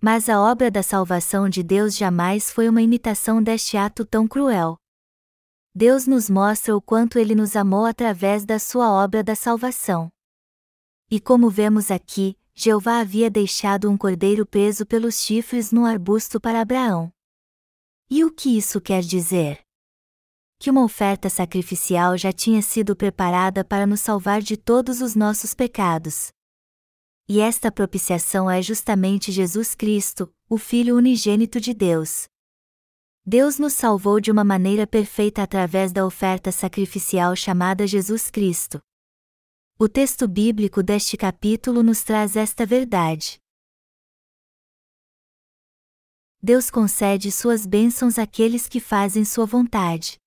Mas 0.00 0.28
a 0.28 0.40
obra 0.40 0.70
da 0.70 0.82
salvação 0.82 1.48
de 1.48 1.62
Deus 1.62 1.96
jamais 1.96 2.50
foi 2.50 2.68
uma 2.68 2.82
imitação 2.82 3.42
deste 3.42 3.76
ato 3.76 4.04
tão 4.04 4.28
cruel. 4.28 4.76
Deus 5.74 6.06
nos 6.06 6.28
mostra 6.28 6.76
o 6.76 6.82
quanto 6.82 7.18
ele 7.18 7.34
nos 7.34 7.56
amou 7.56 7.86
através 7.86 8.44
da 8.44 8.58
sua 8.58 8.92
obra 8.92 9.24
da 9.24 9.34
salvação. 9.34 10.10
E 11.10 11.18
como 11.18 11.48
vemos 11.48 11.90
aqui, 11.90 12.36
Jeová 12.54 13.00
havia 13.00 13.30
deixado 13.30 13.90
um 13.90 13.96
cordeiro 13.96 14.44
preso 14.44 14.84
pelos 14.84 15.20
chifres 15.20 15.72
no 15.72 15.86
arbusto 15.86 16.40
para 16.40 16.60
Abraão. 16.60 17.12
E 18.10 18.24
o 18.24 18.30
que 18.30 18.56
isso 18.56 18.80
quer 18.80 19.02
dizer? 19.02 19.60
Que 20.58 20.70
uma 20.70 20.84
oferta 20.84 21.30
sacrificial 21.30 22.16
já 22.16 22.30
tinha 22.30 22.60
sido 22.60 22.94
preparada 22.94 23.64
para 23.64 23.86
nos 23.86 24.00
salvar 24.00 24.42
de 24.42 24.56
todos 24.56 25.00
os 25.00 25.14
nossos 25.14 25.54
pecados. 25.54 26.30
E 27.26 27.40
esta 27.40 27.72
propiciação 27.72 28.50
é 28.50 28.60
justamente 28.60 29.32
Jesus 29.32 29.74
Cristo, 29.74 30.32
o 30.48 30.58
Filho 30.58 30.96
unigênito 30.96 31.58
de 31.58 31.72
Deus. 31.72 32.26
Deus 33.24 33.58
nos 33.58 33.72
salvou 33.72 34.20
de 34.20 34.30
uma 34.30 34.44
maneira 34.44 34.86
perfeita 34.86 35.42
através 35.42 35.92
da 35.92 36.04
oferta 36.04 36.52
sacrificial 36.52 37.34
chamada 37.34 37.86
Jesus 37.86 38.30
Cristo. 38.30 38.80
O 39.84 39.88
texto 39.88 40.28
bíblico 40.28 40.80
deste 40.80 41.16
capítulo 41.16 41.82
nos 41.82 42.04
traz 42.04 42.36
esta 42.36 42.64
verdade. 42.64 43.40
Deus 46.40 46.70
concede 46.70 47.32
suas 47.32 47.66
bênçãos 47.66 48.16
àqueles 48.16 48.68
que 48.68 48.78
fazem 48.78 49.24
sua 49.24 49.44
vontade. 49.44 50.18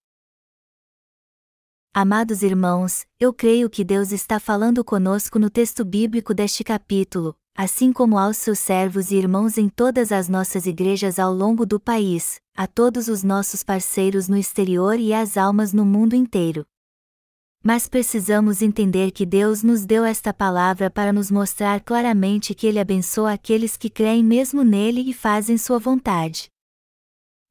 Amados 1.94 2.44
irmãos, 2.44 3.06
eu 3.18 3.34
creio 3.34 3.70
que 3.70 3.86
Deus 3.86 4.12
está 4.12 4.42
falando 4.42 4.84
conosco 4.84 5.40
no 5.40 5.50
texto 5.50 5.86
bíblico 5.86 6.34
deste 6.34 6.62
capítulo, 6.62 7.34
assim 7.56 7.94
como 7.94 8.18
aos 8.18 8.36
seus 8.36 8.60
servos 8.60 9.10
e 9.10 9.16
irmãos 9.16 9.58
em 9.58 9.70
todas 9.70 10.12
as 10.12 10.28
nossas 10.28 10.66
igrejas 10.66 11.18
ao 11.18 11.34
longo 11.34 11.66
do 11.66 11.80
país, 11.80 12.42
a 12.58 12.68
todos 12.68 13.08
os 13.08 13.24
nossos 13.24 13.64
parceiros 13.64 14.28
no 14.28 14.36
exterior 14.36 15.00
e 15.00 15.14
às 15.14 15.38
almas 15.38 15.72
no 15.72 15.86
mundo 15.86 16.14
inteiro. 16.14 16.68
Mas 17.68 17.88
precisamos 17.88 18.62
entender 18.62 19.10
que 19.10 19.26
Deus 19.26 19.64
nos 19.64 19.88
deu 19.88 20.06
esta 20.06 20.32
palavra 20.32 20.88
para 20.88 21.12
nos 21.12 21.32
mostrar 21.32 21.82
claramente 21.82 22.54
que 22.54 22.68
Ele 22.68 22.80
abençoa 22.80 23.34
aqueles 23.34 23.76
que 23.76 23.90
creem 23.90 24.24
mesmo 24.24 24.64
nele 24.64 25.02
e 25.02 25.12
fazem 25.12 25.58
sua 25.58 25.80
vontade. 25.80 26.48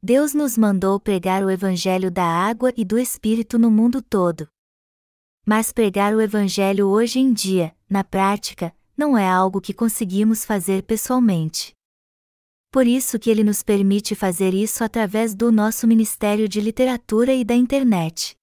Deus 0.01 0.33
nos 0.33 0.57
mandou 0.57 1.01
pregar 1.01 1.43
o 1.43 1.51
Evangelho 1.51 2.13
da 2.13 2.25
água 2.25 2.73
e 2.77 2.85
do 2.85 2.97
Espírito 2.97 3.59
no 3.59 3.73
mundo 3.73 4.01
todo. 4.01 4.47
Mas 5.45 5.73
pregar 5.73 6.15
o 6.15 6.21
Evangelho 6.21 6.87
hoje 6.87 7.19
em 7.19 7.33
dia, 7.33 7.75
na 7.91 8.05
prática, 8.05 8.73
não 8.97 9.19
é 9.19 9.29
algo 9.29 9.61
que 9.61 9.75
conseguimos 9.75 10.45
fazer 10.45 10.85
pessoalmente. 10.85 11.75
Por 12.71 12.87
isso 12.87 13.19
que 13.19 13.31
ele 13.31 13.43
nos 13.43 13.65
permite 13.65 14.15
fazer 14.15 14.55
isso 14.55 14.85
através 14.85 15.35
do 15.35 15.51
nosso 15.51 15.89
Ministério 15.89 16.49
de 16.49 16.61
Literatura 16.61 17.35
e 17.35 17.45
da 17.45 17.57
internet. 17.57 18.37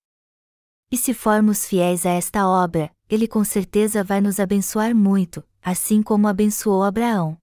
E 0.92 0.98
se 0.98 1.14
formos 1.14 1.66
fiéis 1.66 2.06
a 2.06 2.10
esta 2.10 2.46
obra, 2.46 2.92
ele 3.10 3.26
com 3.26 3.46
certeza 3.46 4.04
vai 4.04 4.20
nos 4.20 4.42
abençoar 4.42 4.94
muito, 4.94 5.42
assim 5.62 6.04
como 6.04 6.28
abençoou 6.28 6.84
Abraão. 6.84 7.38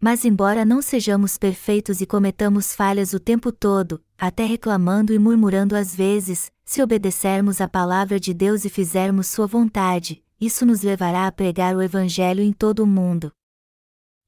Mas, 0.00 0.24
embora 0.24 0.64
não 0.64 0.80
sejamos 0.80 1.36
perfeitos 1.36 2.00
e 2.00 2.06
cometamos 2.06 2.74
falhas 2.74 3.12
o 3.12 3.18
tempo 3.18 3.50
todo, 3.50 4.04
até 4.16 4.44
reclamando 4.44 5.12
e 5.12 5.18
murmurando 5.18 5.74
às 5.74 5.94
vezes, 5.94 6.52
se 6.64 6.82
obedecermos 6.82 7.60
à 7.60 7.66
palavra 7.66 8.20
de 8.20 8.32
Deus 8.32 8.64
e 8.64 8.70
fizermos 8.70 9.26
Sua 9.26 9.46
vontade, 9.46 10.22
isso 10.40 10.64
nos 10.64 10.82
levará 10.82 11.26
a 11.26 11.32
pregar 11.32 11.74
o 11.74 11.82
Evangelho 11.82 12.42
em 12.42 12.52
todo 12.52 12.80
o 12.80 12.86
mundo. 12.86 13.32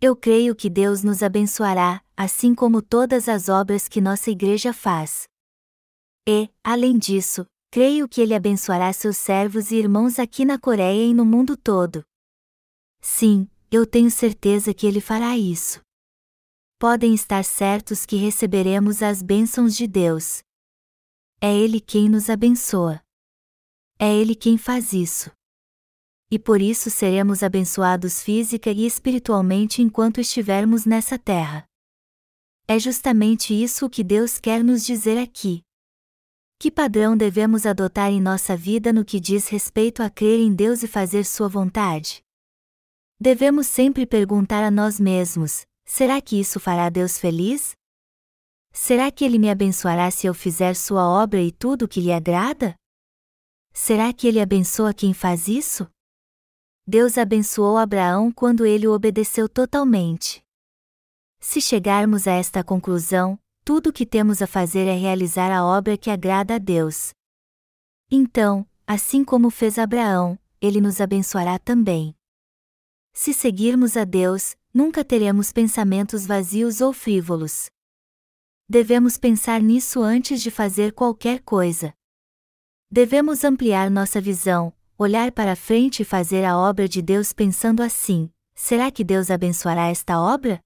Eu 0.00 0.16
creio 0.16 0.54
que 0.54 0.68
Deus 0.68 1.02
nos 1.02 1.22
abençoará, 1.22 2.02
assim 2.16 2.54
como 2.54 2.82
todas 2.82 3.28
as 3.28 3.48
obras 3.48 3.86
que 3.86 4.00
nossa 4.00 4.30
igreja 4.30 4.72
faz. 4.72 5.28
E, 6.28 6.50
além 6.64 6.98
disso, 6.98 7.46
creio 7.76 8.08
que 8.08 8.22
Ele 8.22 8.34
abençoará 8.34 8.90
seus 8.90 9.18
servos 9.18 9.70
e 9.70 9.76
irmãos 9.76 10.18
aqui 10.18 10.46
na 10.46 10.58
Coreia 10.58 11.04
e 11.04 11.12
no 11.12 11.26
mundo 11.26 11.58
todo. 11.58 12.02
Sim, 13.02 13.46
eu 13.70 13.84
tenho 13.84 14.10
certeza 14.10 14.72
que 14.72 14.86
Ele 14.86 14.98
fará 14.98 15.36
isso. 15.36 15.82
Podem 16.78 17.12
estar 17.12 17.44
certos 17.44 18.06
que 18.06 18.16
receberemos 18.16 19.02
as 19.02 19.20
bênçãos 19.20 19.76
de 19.76 19.86
Deus. 19.86 20.42
É 21.38 21.54
Ele 21.54 21.78
quem 21.78 22.08
nos 22.08 22.30
abençoa. 22.30 22.98
É 23.98 24.10
Ele 24.10 24.34
quem 24.34 24.56
faz 24.56 24.94
isso. 24.94 25.30
E 26.30 26.38
por 26.38 26.62
isso 26.62 26.88
seremos 26.88 27.42
abençoados 27.42 28.22
física 28.22 28.70
e 28.70 28.86
espiritualmente 28.86 29.82
enquanto 29.82 30.18
estivermos 30.18 30.86
nessa 30.86 31.18
terra. 31.18 31.66
É 32.66 32.78
justamente 32.78 33.52
isso 33.52 33.84
o 33.84 33.90
que 33.90 34.02
Deus 34.02 34.38
quer 34.38 34.64
nos 34.64 34.82
dizer 34.82 35.18
aqui. 35.18 35.65
Que 36.58 36.70
padrão 36.70 37.16
devemos 37.16 37.66
adotar 37.66 38.10
em 38.10 38.20
nossa 38.20 38.56
vida 38.56 38.92
no 38.92 39.04
que 39.04 39.20
diz 39.20 39.48
respeito 39.48 40.02
a 40.02 40.08
crer 40.08 40.40
em 40.40 40.54
Deus 40.54 40.82
e 40.82 40.88
fazer 40.88 41.24
Sua 41.24 41.48
vontade? 41.48 42.22
Devemos 43.20 43.66
sempre 43.66 44.06
perguntar 44.06 44.64
a 44.64 44.70
nós 44.70 44.98
mesmos: 44.98 45.66
será 45.84 46.20
que 46.20 46.40
isso 46.40 46.58
fará 46.58 46.88
Deus 46.88 47.18
feliz? 47.18 47.74
Será 48.72 49.10
que 49.10 49.24
Ele 49.24 49.38
me 49.38 49.50
abençoará 49.50 50.10
se 50.10 50.26
eu 50.26 50.32
fizer 50.32 50.74
Sua 50.74 51.06
obra 51.06 51.42
e 51.42 51.52
tudo 51.52 51.84
o 51.84 51.88
que 51.88 52.00
lhe 52.00 52.12
agrada? 52.12 52.74
Será 53.72 54.12
que 54.12 54.26
Ele 54.26 54.40
abençoa 54.40 54.94
quem 54.94 55.12
faz 55.12 55.48
isso? 55.48 55.86
Deus 56.86 57.18
abençoou 57.18 57.76
Abraão 57.76 58.30
quando 58.30 58.64
ele 58.64 58.86
o 58.86 58.92
obedeceu 58.92 59.48
totalmente. 59.48 60.40
Se 61.40 61.60
chegarmos 61.60 62.28
a 62.28 62.32
esta 62.32 62.62
conclusão, 62.62 63.36
tudo 63.66 63.88
o 63.88 63.92
que 63.92 64.06
temos 64.06 64.40
a 64.40 64.46
fazer 64.46 64.86
é 64.86 64.94
realizar 64.94 65.50
a 65.50 65.64
obra 65.64 65.98
que 65.98 66.08
agrada 66.08 66.54
a 66.54 66.58
Deus. 66.58 67.10
Então, 68.08 68.64
assim 68.86 69.24
como 69.24 69.50
fez 69.50 69.76
Abraão, 69.76 70.38
ele 70.60 70.80
nos 70.80 71.00
abençoará 71.00 71.58
também. 71.58 72.14
Se 73.12 73.34
seguirmos 73.34 73.96
a 73.96 74.04
Deus, 74.04 74.54
nunca 74.72 75.04
teremos 75.04 75.50
pensamentos 75.50 76.24
vazios 76.24 76.80
ou 76.80 76.92
frívolos. 76.92 77.66
Devemos 78.68 79.18
pensar 79.18 79.60
nisso 79.60 80.00
antes 80.00 80.40
de 80.40 80.50
fazer 80.52 80.92
qualquer 80.92 81.42
coisa. 81.42 81.92
Devemos 82.88 83.42
ampliar 83.42 83.90
nossa 83.90 84.20
visão, 84.20 84.72
olhar 84.96 85.32
para 85.32 85.56
frente 85.56 86.02
e 86.02 86.04
fazer 86.04 86.44
a 86.44 86.56
obra 86.56 86.88
de 86.88 87.02
Deus 87.02 87.32
pensando 87.32 87.82
assim: 87.82 88.30
será 88.54 88.92
que 88.92 89.02
Deus 89.02 89.28
abençoará 89.28 89.88
esta 89.88 90.20
obra? 90.20 90.64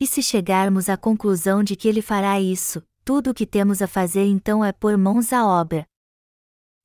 E 0.00 0.06
se 0.06 0.22
chegarmos 0.22 0.88
à 0.88 0.96
conclusão 0.96 1.62
de 1.62 1.74
que 1.74 1.88
Ele 1.88 2.00
fará 2.00 2.40
isso, 2.40 2.82
tudo 3.04 3.30
o 3.30 3.34
que 3.34 3.46
temos 3.46 3.82
a 3.82 3.88
fazer 3.88 4.26
então 4.26 4.64
é 4.64 4.72
pôr 4.72 4.96
mãos 4.96 5.32
à 5.32 5.46
obra. 5.46 5.86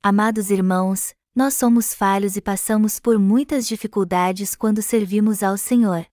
Amados 0.01 0.49
irmãos, 0.49 1.13
nós 1.35 1.53
somos 1.53 1.93
falhos 1.93 2.35
e 2.35 2.41
passamos 2.41 2.99
por 2.99 3.17
muitas 3.19 3.67
dificuldades 3.67 4.55
quando 4.55 4.81
servimos 4.81 5.43
ao 5.43 5.57
Senhor. 5.57 6.05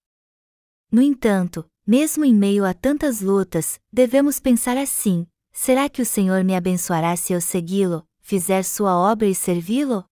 No 0.90 1.00
entanto, 1.00 1.64
mesmo 1.86 2.24
em 2.24 2.34
meio 2.34 2.64
a 2.64 2.74
tantas 2.74 3.20
lutas, 3.20 3.80
devemos 3.92 4.38
pensar 4.38 4.76
assim: 4.76 5.26
será 5.52 5.88
que 5.88 6.02
o 6.02 6.06
Senhor 6.06 6.44
me 6.44 6.54
abençoará 6.54 7.16
se 7.16 7.32
eu 7.32 7.40
segui-lo, 7.40 8.06
fizer 8.20 8.62
sua 8.62 8.96
obra 8.96 9.26
e 9.26 9.34
servi-lo? 9.34 10.04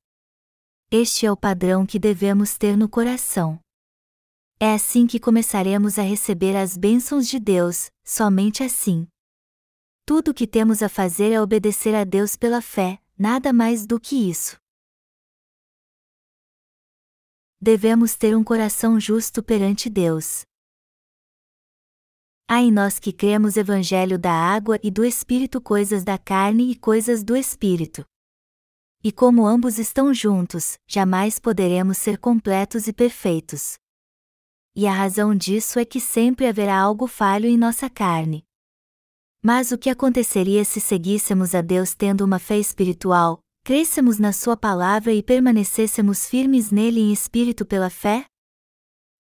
Este 0.91 1.27
é 1.27 1.33
o 1.33 1.37
padrão 1.37 1.85
que 1.85 1.99
devemos 1.99 2.57
ter 2.57 2.77
no 2.77 2.89
coração. 2.89 3.61
É 4.61 4.75
assim 4.75 5.07
que 5.07 5.21
começaremos 5.21 6.01
a 6.01 6.03
receber 6.03 6.57
as 6.57 6.77
bênçãos 6.77 7.29
de 7.29 7.39
Deus, 7.39 7.93
somente 8.05 8.65
assim. 8.65 9.07
Tudo 10.05 10.33
o 10.33 10.35
que 10.35 10.49
temos 10.49 10.83
a 10.83 10.89
fazer 10.89 11.31
é 11.31 11.41
obedecer 11.41 11.95
a 11.95 12.03
Deus 12.03 12.35
pela 12.35 12.61
fé, 12.61 13.01
nada 13.17 13.53
mais 13.53 13.87
do 13.87 14.01
que 14.01 14.29
isso. 14.29 14.61
Devemos 17.61 18.17
ter 18.17 18.37
um 18.37 18.43
coração 18.43 18.99
justo 18.99 19.45
perante 19.45 19.89
Deus. 19.89 20.45
Há 22.49 22.61
em 22.61 22.73
nós 22.73 22.99
que 22.99 23.13
cremos 23.13 23.57
Evangelho 23.57 24.19
da 24.19 24.33
água 24.33 24.77
e 24.83 24.91
do 24.91 25.05
Espírito 25.05 25.61
coisas 25.61 26.03
da 26.03 26.19
carne 26.19 26.73
e 26.73 26.75
coisas 26.75 27.23
do 27.23 27.37
Espírito. 27.37 28.05
E 29.05 29.13
como 29.13 29.47
ambos 29.47 29.79
estão 29.79 30.13
juntos, 30.13 30.79
jamais 30.85 31.39
poderemos 31.39 31.97
ser 31.97 32.19
completos 32.19 32.89
e 32.89 32.93
perfeitos. 32.93 33.79
E 34.81 34.87
a 34.87 34.93
razão 34.93 35.35
disso 35.35 35.81
é 35.81 35.85
que 35.85 35.99
sempre 35.99 36.47
haverá 36.47 36.79
algo 36.79 37.09
falho 37.09 37.47
em 37.47 37.59
nossa 37.59 37.91
carne. 37.91 38.47
Mas 39.43 39.73
o 39.73 39.77
que 39.77 39.91
aconteceria 39.91 40.65
se 40.65 40.81
seguíssemos 40.81 41.53
a 41.53 41.61
Deus 41.61 41.95
tendo 41.95 42.25
uma 42.25 42.39
fé 42.39 42.61
espiritual, 42.61 43.41
crescêssemos 43.65 44.21
na 44.21 44.33
Sua 44.33 44.57
palavra 44.57 45.13
e 45.13 45.21
permanecêssemos 45.21 46.27
firmes 46.27 46.71
nele 46.71 47.01
em 47.01 47.13
espírito 47.13 47.67
pela 47.67 47.91
fé? 47.91 48.25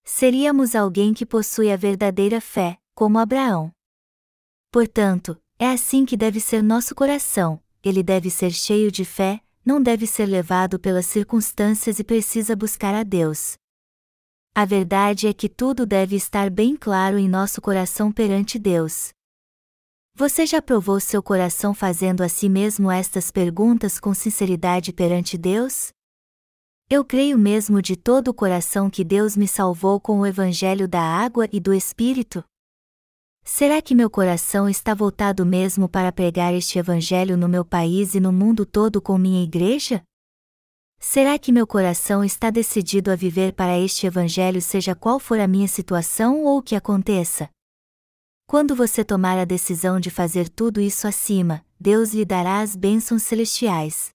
Seríamos 0.04 0.76
alguém 0.76 1.12
que 1.12 1.26
possui 1.26 1.72
a 1.72 1.76
verdadeira 1.76 2.40
fé, 2.40 2.78
como 2.94 3.18
Abraão. 3.18 3.72
Portanto, 4.70 5.36
é 5.58 5.72
assim 5.72 6.06
que 6.06 6.16
deve 6.16 6.38
ser 6.38 6.62
nosso 6.62 6.94
coração, 6.94 7.60
ele 7.82 8.04
deve 8.04 8.30
ser 8.30 8.52
cheio 8.52 8.92
de 8.92 9.04
fé, 9.04 9.40
não 9.64 9.82
deve 9.82 10.06
ser 10.06 10.26
levado 10.26 10.78
pelas 10.78 11.06
circunstâncias 11.06 11.98
e 11.98 12.04
precisa 12.04 12.54
buscar 12.54 12.94
a 12.94 13.02
Deus. 13.02 13.58
A 14.54 14.64
verdade 14.64 15.26
é 15.26 15.32
que 15.32 15.48
tudo 15.48 15.86
deve 15.86 16.16
estar 16.16 16.50
bem 16.50 16.76
claro 16.76 17.16
em 17.18 17.28
nosso 17.28 17.60
coração 17.60 18.10
perante 18.10 18.58
Deus. 18.58 19.10
Você 20.14 20.44
já 20.44 20.60
provou 20.60 20.98
seu 20.98 21.22
coração 21.22 21.72
fazendo 21.72 22.22
a 22.22 22.28
si 22.28 22.48
mesmo 22.48 22.90
estas 22.90 23.30
perguntas 23.30 24.00
com 24.00 24.12
sinceridade 24.12 24.92
perante 24.92 25.38
Deus? 25.38 25.92
Eu 26.90 27.04
creio 27.04 27.38
mesmo 27.38 27.80
de 27.80 27.94
todo 27.94 28.28
o 28.28 28.34
coração 28.34 28.90
que 28.90 29.04
Deus 29.04 29.36
me 29.36 29.46
salvou 29.46 30.00
com 30.00 30.18
o 30.18 30.26
Evangelho 30.26 30.88
da 30.88 31.02
água 31.02 31.46
e 31.52 31.60
do 31.60 31.72
Espírito? 31.72 32.42
Será 33.44 33.80
que 33.80 33.94
meu 33.94 34.10
coração 34.10 34.68
está 34.68 34.92
voltado 34.92 35.46
mesmo 35.46 35.88
para 35.88 36.10
pregar 36.10 36.52
este 36.52 36.78
Evangelho 36.78 37.36
no 37.36 37.48
meu 37.48 37.64
país 37.64 38.14
e 38.14 38.20
no 38.20 38.32
mundo 38.32 38.66
todo 38.66 39.00
com 39.00 39.16
minha 39.16 39.44
igreja? 39.44 40.02
Será 41.00 41.38
que 41.38 41.52
meu 41.52 41.66
coração 41.66 42.24
está 42.24 42.50
decidido 42.50 43.10
a 43.10 43.16
viver 43.16 43.52
para 43.52 43.78
este 43.78 44.06
Evangelho, 44.06 44.60
seja 44.60 44.94
qual 44.94 45.20
for 45.20 45.38
a 45.38 45.46
minha 45.46 45.68
situação 45.68 46.44
ou 46.44 46.58
o 46.58 46.62
que 46.62 46.74
aconteça? 46.74 47.48
Quando 48.46 48.74
você 48.74 49.04
tomar 49.04 49.38
a 49.38 49.44
decisão 49.44 50.00
de 50.00 50.10
fazer 50.10 50.48
tudo 50.48 50.80
isso 50.80 51.06
acima, 51.06 51.64
Deus 51.78 52.12
lhe 52.12 52.24
dará 52.24 52.60
as 52.60 52.74
bênçãos 52.74 53.22
celestiais. 53.22 54.10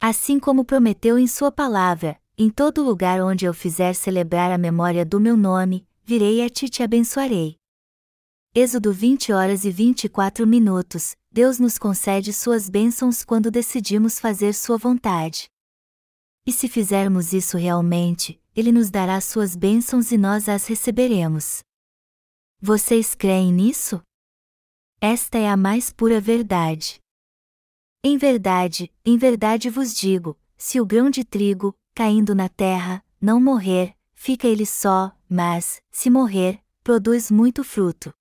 Assim 0.00 0.38
como 0.38 0.64
prometeu 0.64 1.18
em 1.18 1.26
Sua 1.26 1.50
palavra: 1.50 2.18
em 2.38 2.48
todo 2.48 2.82
lugar 2.82 3.20
onde 3.20 3.44
eu 3.44 3.52
fizer 3.52 3.94
celebrar 3.94 4.52
a 4.52 4.58
memória 4.58 5.04
do 5.04 5.18
meu 5.18 5.36
nome, 5.36 5.86
virei 6.04 6.44
a 6.44 6.48
ti 6.48 6.66
e 6.66 6.68
te 6.68 6.82
abençoarei. 6.82 7.56
Êxodo 8.54 8.92
20 8.92 9.32
horas 9.32 9.64
e 9.64 9.70
24 9.70 10.46
minutos. 10.46 11.16
Deus 11.32 11.58
nos 11.58 11.78
concede 11.78 12.32
suas 12.32 12.68
bênçãos 12.68 13.24
quando 13.24 13.50
decidimos 13.50 14.18
fazer 14.18 14.54
sua 14.54 14.76
vontade. 14.76 15.48
E 16.50 16.52
se 16.52 16.68
fizermos 16.68 17.32
isso 17.32 17.56
realmente, 17.56 18.42
Ele 18.56 18.72
nos 18.72 18.90
dará 18.90 19.20
suas 19.20 19.54
bênçãos 19.54 20.10
e 20.10 20.18
nós 20.18 20.48
as 20.48 20.66
receberemos. 20.66 21.62
Vocês 22.60 23.14
creem 23.14 23.52
nisso? 23.52 24.02
Esta 25.00 25.38
é 25.38 25.48
a 25.48 25.56
mais 25.56 25.92
pura 25.92 26.20
verdade. 26.20 26.98
Em 28.02 28.18
verdade, 28.18 28.92
em 29.04 29.16
verdade 29.16 29.70
vos 29.70 29.94
digo: 29.94 30.36
se 30.56 30.80
o 30.80 30.84
grão 30.84 31.08
de 31.08 31.22
trigo, 31.22 31.72
caindo 31.94 32.34
na 32.34 32.48
terra, 32.48 33.00
não 33.20 33.40
morrer, 33.40 33.96
fica 34.12 34.48
ele 34.48 34.66
só, 34.66 35.16
mas, 35.28 35.80
se 35.88 36.10
morrer, 36.10 36.60
produz 36.82 37.30
muito 37.30 37.62
fruto. 37.62 38.12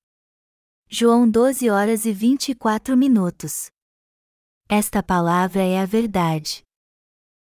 João 0.88 1.28
12 1.28 1.68
horas 1.68 2.06
e 2.06 2.14
24 2.14 2.96
minutos. 2.96 3.72
Esta 4.70 5.02
palavra 5.02 5.64
é 5.64 5.82
a 5.82 5.86
verdade. 5.88 6.64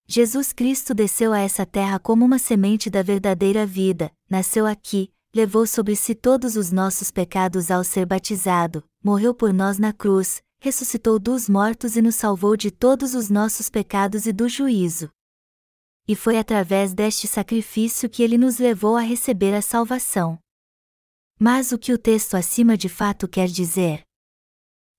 Jesus 0.08 0.54
Cristo 0.54 0.94
desceu 0.94 1.34
a 1.34 1.40
essa 1.40 1.66
terra 1.66 2.00
como 2.00 2.24
uma 2.24 2.38
semente 2.38 2.90
da 2.90 3.02
verdadeira 3.02 3.66
vida, 3.66 4.12
nasceu 4.30 4.68
aqui, 4.68 5.12
levou 5.34 5.66
sobre 5.66 5.96
si 5.96 6.14
todos 6.14 6.56
os 6.56 6.72
nossos 6.72 7.10
pecados 7.10 7.72
ao 7.72 7.84
ser 7.84 8.06
batizado, 8.06 8.84
morreu 9.04 9.34
por 9.34 9.52
nós 9.52 9.80
na 9.80 9.92
cruz, 9.92 10.44
ressuscitou 10.60 11.18
dos 11.18 11.50
mortos 11.50 11.96
e 11.96 12.02
nos 12.02 12.16
salvou 12.16 12.56
de 12.56 12.70
todos 12.70 13.16
os 13.16 13.30
nossos 13.30 13.68
pecados 13.68 14.28
e 14.28 14.32
do 14.32 14.48
juízo. 14.48 15.10
E 16.08 16.16
foi 16.16 16.38
através 16.38 16.94
deste 16.94 17.28
sacrifício 17.28 18.08
que 18.08 18.22
ele 18.22 18.38
nos 18.38 18.60
levou 18.60 18.96
a 18.96 19.02
receber 19.02 19.56
a 19.56 19.62
salvação. 19.62 20.38
Mas 21.40 21.72
o 21.72 21.80
que 21.80 21.92
o 21.92 21.98
texto 21.98 22.36
acima 22.36 22.78
de 22.78 22.88
fato 22.88 23.28
quer 23.28 23.48
dizer? 23.48 24.04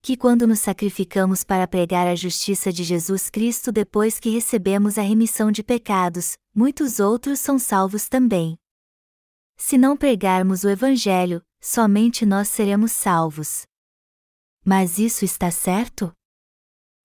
Que 0.06 0.16
quando 0.16 0.46
nos 0.46 0.60
sacrificamos 0.60 1.42
para 1.42 1.66
pregar 1.66 2.06
a 2.06 2.14
justiça 2.14 2.72
de 2.72 2.84
Jesus 2.84 3.28
Cristo 3.28 3.72
depois 3.72 4.20
que 4.20 4.30
recebemos 4.30 4.98
a 4.98 5.02
remissão 5.02 5.50
de 5.50 5.64
pecados, 5.64 6.38
muitos 6.54 7.00
outros 7.00 7.40
são 7.40 7.58
salvos 7.58 8.08
também. 8.08 8.56
Se 9.56 9.76
não 9.76 9.96
pregarmos 9.96 10.62
o 10.62 10.68
Evangelho, 10.68 11.42
somente 11.60 12.24
nós 12.24 12.46
seremos 12.46 12.92
salvos. 12.92 13.66
Mas 14.64 14.96
isso 15.00 15.24
está 15.24 15.50
certo? 15.50 16.12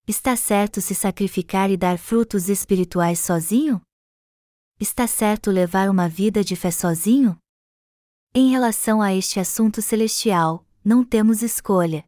Está 0.07 0.35
certo 0.35 0.79
se 0.79 0.93
sacrificar 0.93 1.71
e 1.71 1.77
dar 1.77 1.97
frutos 1.97 2.49
espirituais 2.49 3.17
sozinho? 3.17 3.81
Está 4.79 5.07
certo 5.07 5.49
levar 5.49 5.89
uma 5.89 6.07
vida 6.07 6.43
de 6.43 6.55
fé 6.55 6.69
sozinho? 6.69 7.35
Em 8.31 8.51
relação 8.51 9.01
a 9.01 9.11
este 9.11 9.39
assunto 9.39 9.81
celestial, 9.81 10.63
não 10.85 11.03
temos 11.03 11.41
escolha 11.41 12.05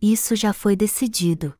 isso 0.00 0.34
já 0.34 0.52
foi 0.52 0.74
decidido. 0.74 1.54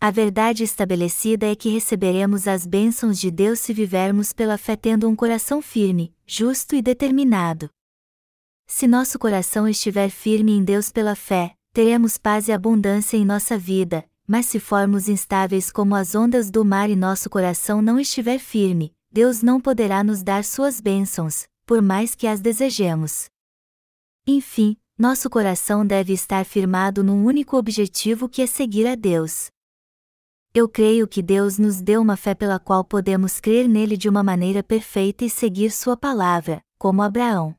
A 0.00 0.10
verdade 0.10 0.64
estabelecida 0.64 1.46
é 1.46 1.54
que 1.54 1.68
receberemos 1.68 2.48
as 2.48 2.66
bênçãos 2.66 3.20
de 3.20 3.30
Deus 3.30 3.60
se 3.60 3.72
vivermos 3.72 4.32
pela 4.32 4.58
fé 4.58 4.74
tendo 4.74 5.08
um 5.08 5.14
coração 5.14 5.62
firme, 5.62 6.12
justo 6.26 6.74
e 6.74 6.82
determinado. 6.82 7.70
Se 8.66 8.86
nosso 8.86 9.18
coração 9.18 9.68
estiver 9.68 10.10
firme 10.10 10.52
em 10.52 10.64
Deus 10.64 10.90
pela 10.90 11.14
fé, 11.14 11.54
teremos 11.72 12.18
paz 12.18 12.48
e 12.48 12.52
abundância 12.52 13.16
em 13.16 13.24
nossa 13.24 13.56
vida, 13.56 14.04
mas 14.26 14.46
se 14.46 14.58
formos 14.58 15.08
instáveis 15.08 15.70
como 15.70 15.94
as 15.94 16.14
ondas 16.14 16.50
do 16.50 16.64
mar 16.64 16.90
e 16.90 16.96
nosso 16.96 17.30
coração 17.30 17.80
não 17.80 18.00
estiver 18.00 18.38
firme, 18.38 18.92
Deus 19.10 19.42
não 19.42 19.60
poderá 19.60 20.02
nos 20.02 20.22
dar 20.22 20.42
suas 20.42 20.80
bênçãos, 20.80 21.46
por 21.66 21.80
mais 21.80 22.14
que 22.14 22.26
as 22.26 22.40
desejemos. 22.40 23.26
Enfim, 24.26 24.76
nosso 25.02 25.28
coração 25.28 25.84
deve 25.84 26.12
estar 26.12 26.44
firmado 26.44 27.02
num 27.02 27.24
único 27.24 27.56
objetivo 27.56 28.28
que 28.28 28.40
é 28.40 28.46
seguir 28.46 28.86
a 28.86 28.94
Deus. 28.94 29.50
Eu 30.54 30.68
creio 30.68 31.08
que 31.08 31.20
Deus 31.20 31.58
nos 31.58 31.80
deu 31.80 32.00
uma 32.00 32.16
fé 32.16 32.36
pela 32.36 32.60
qual 32.60 32.84
podemos 32.84 33.40
crer 33.40 33.66
nele 33.66 33.96
de 33.96 34.08
uma 34.08 34.22
maneira 34.22 34.62
perfeita 34.62 35.24
e 35.24 35.28
seguir 35.28 35.72
Sua 35.72 35.96
palavra, 35.96 36.62
como 36.78 37.02
Abraão. 37.02 37.52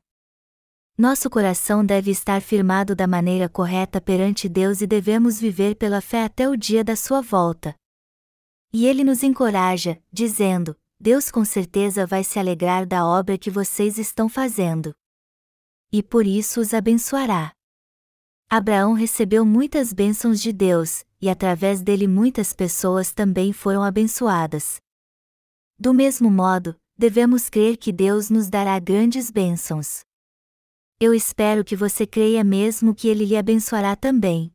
Nosso 0.96 1.28
coração 1.28 1.84
deve 1.84 2.10
estar 2.10 2.40
firmado 2.40 2.96
da 2.96 3.06
maneira 3.06 3.46
correta 3.46 4.00
perante 4.00 4.48
Deus 4.48 4.80
e 4.80 4.86
devemos 4.86 5.38
viver 5.38 5.74
pela 5.74 6.00
fé 6.00 6.24
até 6.24 6.48
o 6.48 6.56
dia 6.56 6.82
da 6.82 6.96
Sua 6.96 7.20
volta. 7.20 7.74
E 8.72 8.86
Ele 8.86 9.04
nos 9.04 9.22
encoraja, 9.22 10.00
dizendo: 10.10 10.74
Deus 10.98 11.30
com 11.30 11.44
certeza 11.44 12.06
vai 12.06 12.24
se 12.24 12.38
alegrar 12.38 12.86
da 12.86 13.04
obra 13.04 13.36
que 13.36 13.50
vocês 13.50 13.98
estão 13.98 14.30
fazendo 14.30 14.94
e 15.94 16.02
por 16.02 16.26
isso 16.26 16.60
os 16.60 16.74
abençoará. 16.74 17.52
Abraão 18.50 18.94
recebeu 18.94 19.46
muitas 19.46 19.92
bênçãos 19.92 20.42
de 20.42 20.52
Deus, 20.52 21.04
e 21.20 21.28
através 21.28 21.82
dele 21.82 22.08
muitas 22.08 22.52
pessoas 22.52 23.12
também 23.12 23.52
foram 23.52 23.80
abençoadas. 23.80 24.80
Do 25.78 25.94
mesmo 25.94 26.28
modo, 26.28 26.74
devemos 26.98 27.48
crer 27.48 27.76
que 27.76 27.92
Deus 27.92 28.28
nos 28.28 28.50
dará 28.50 28.76
grandes 28.80 29.30
bênçãos. 29.30 30.00
Eu 30.98 31.14
espero 31.14 31.64
que 31.64 31.76
você 31.76 32.04
creia 32.04 32.42
mesmo 32.42 32.92
que 32.92 33.06
Ele 33.06 33.24
lhe 33.24 33.36
abençoará 33.36 33.94
também. 33.94 34.52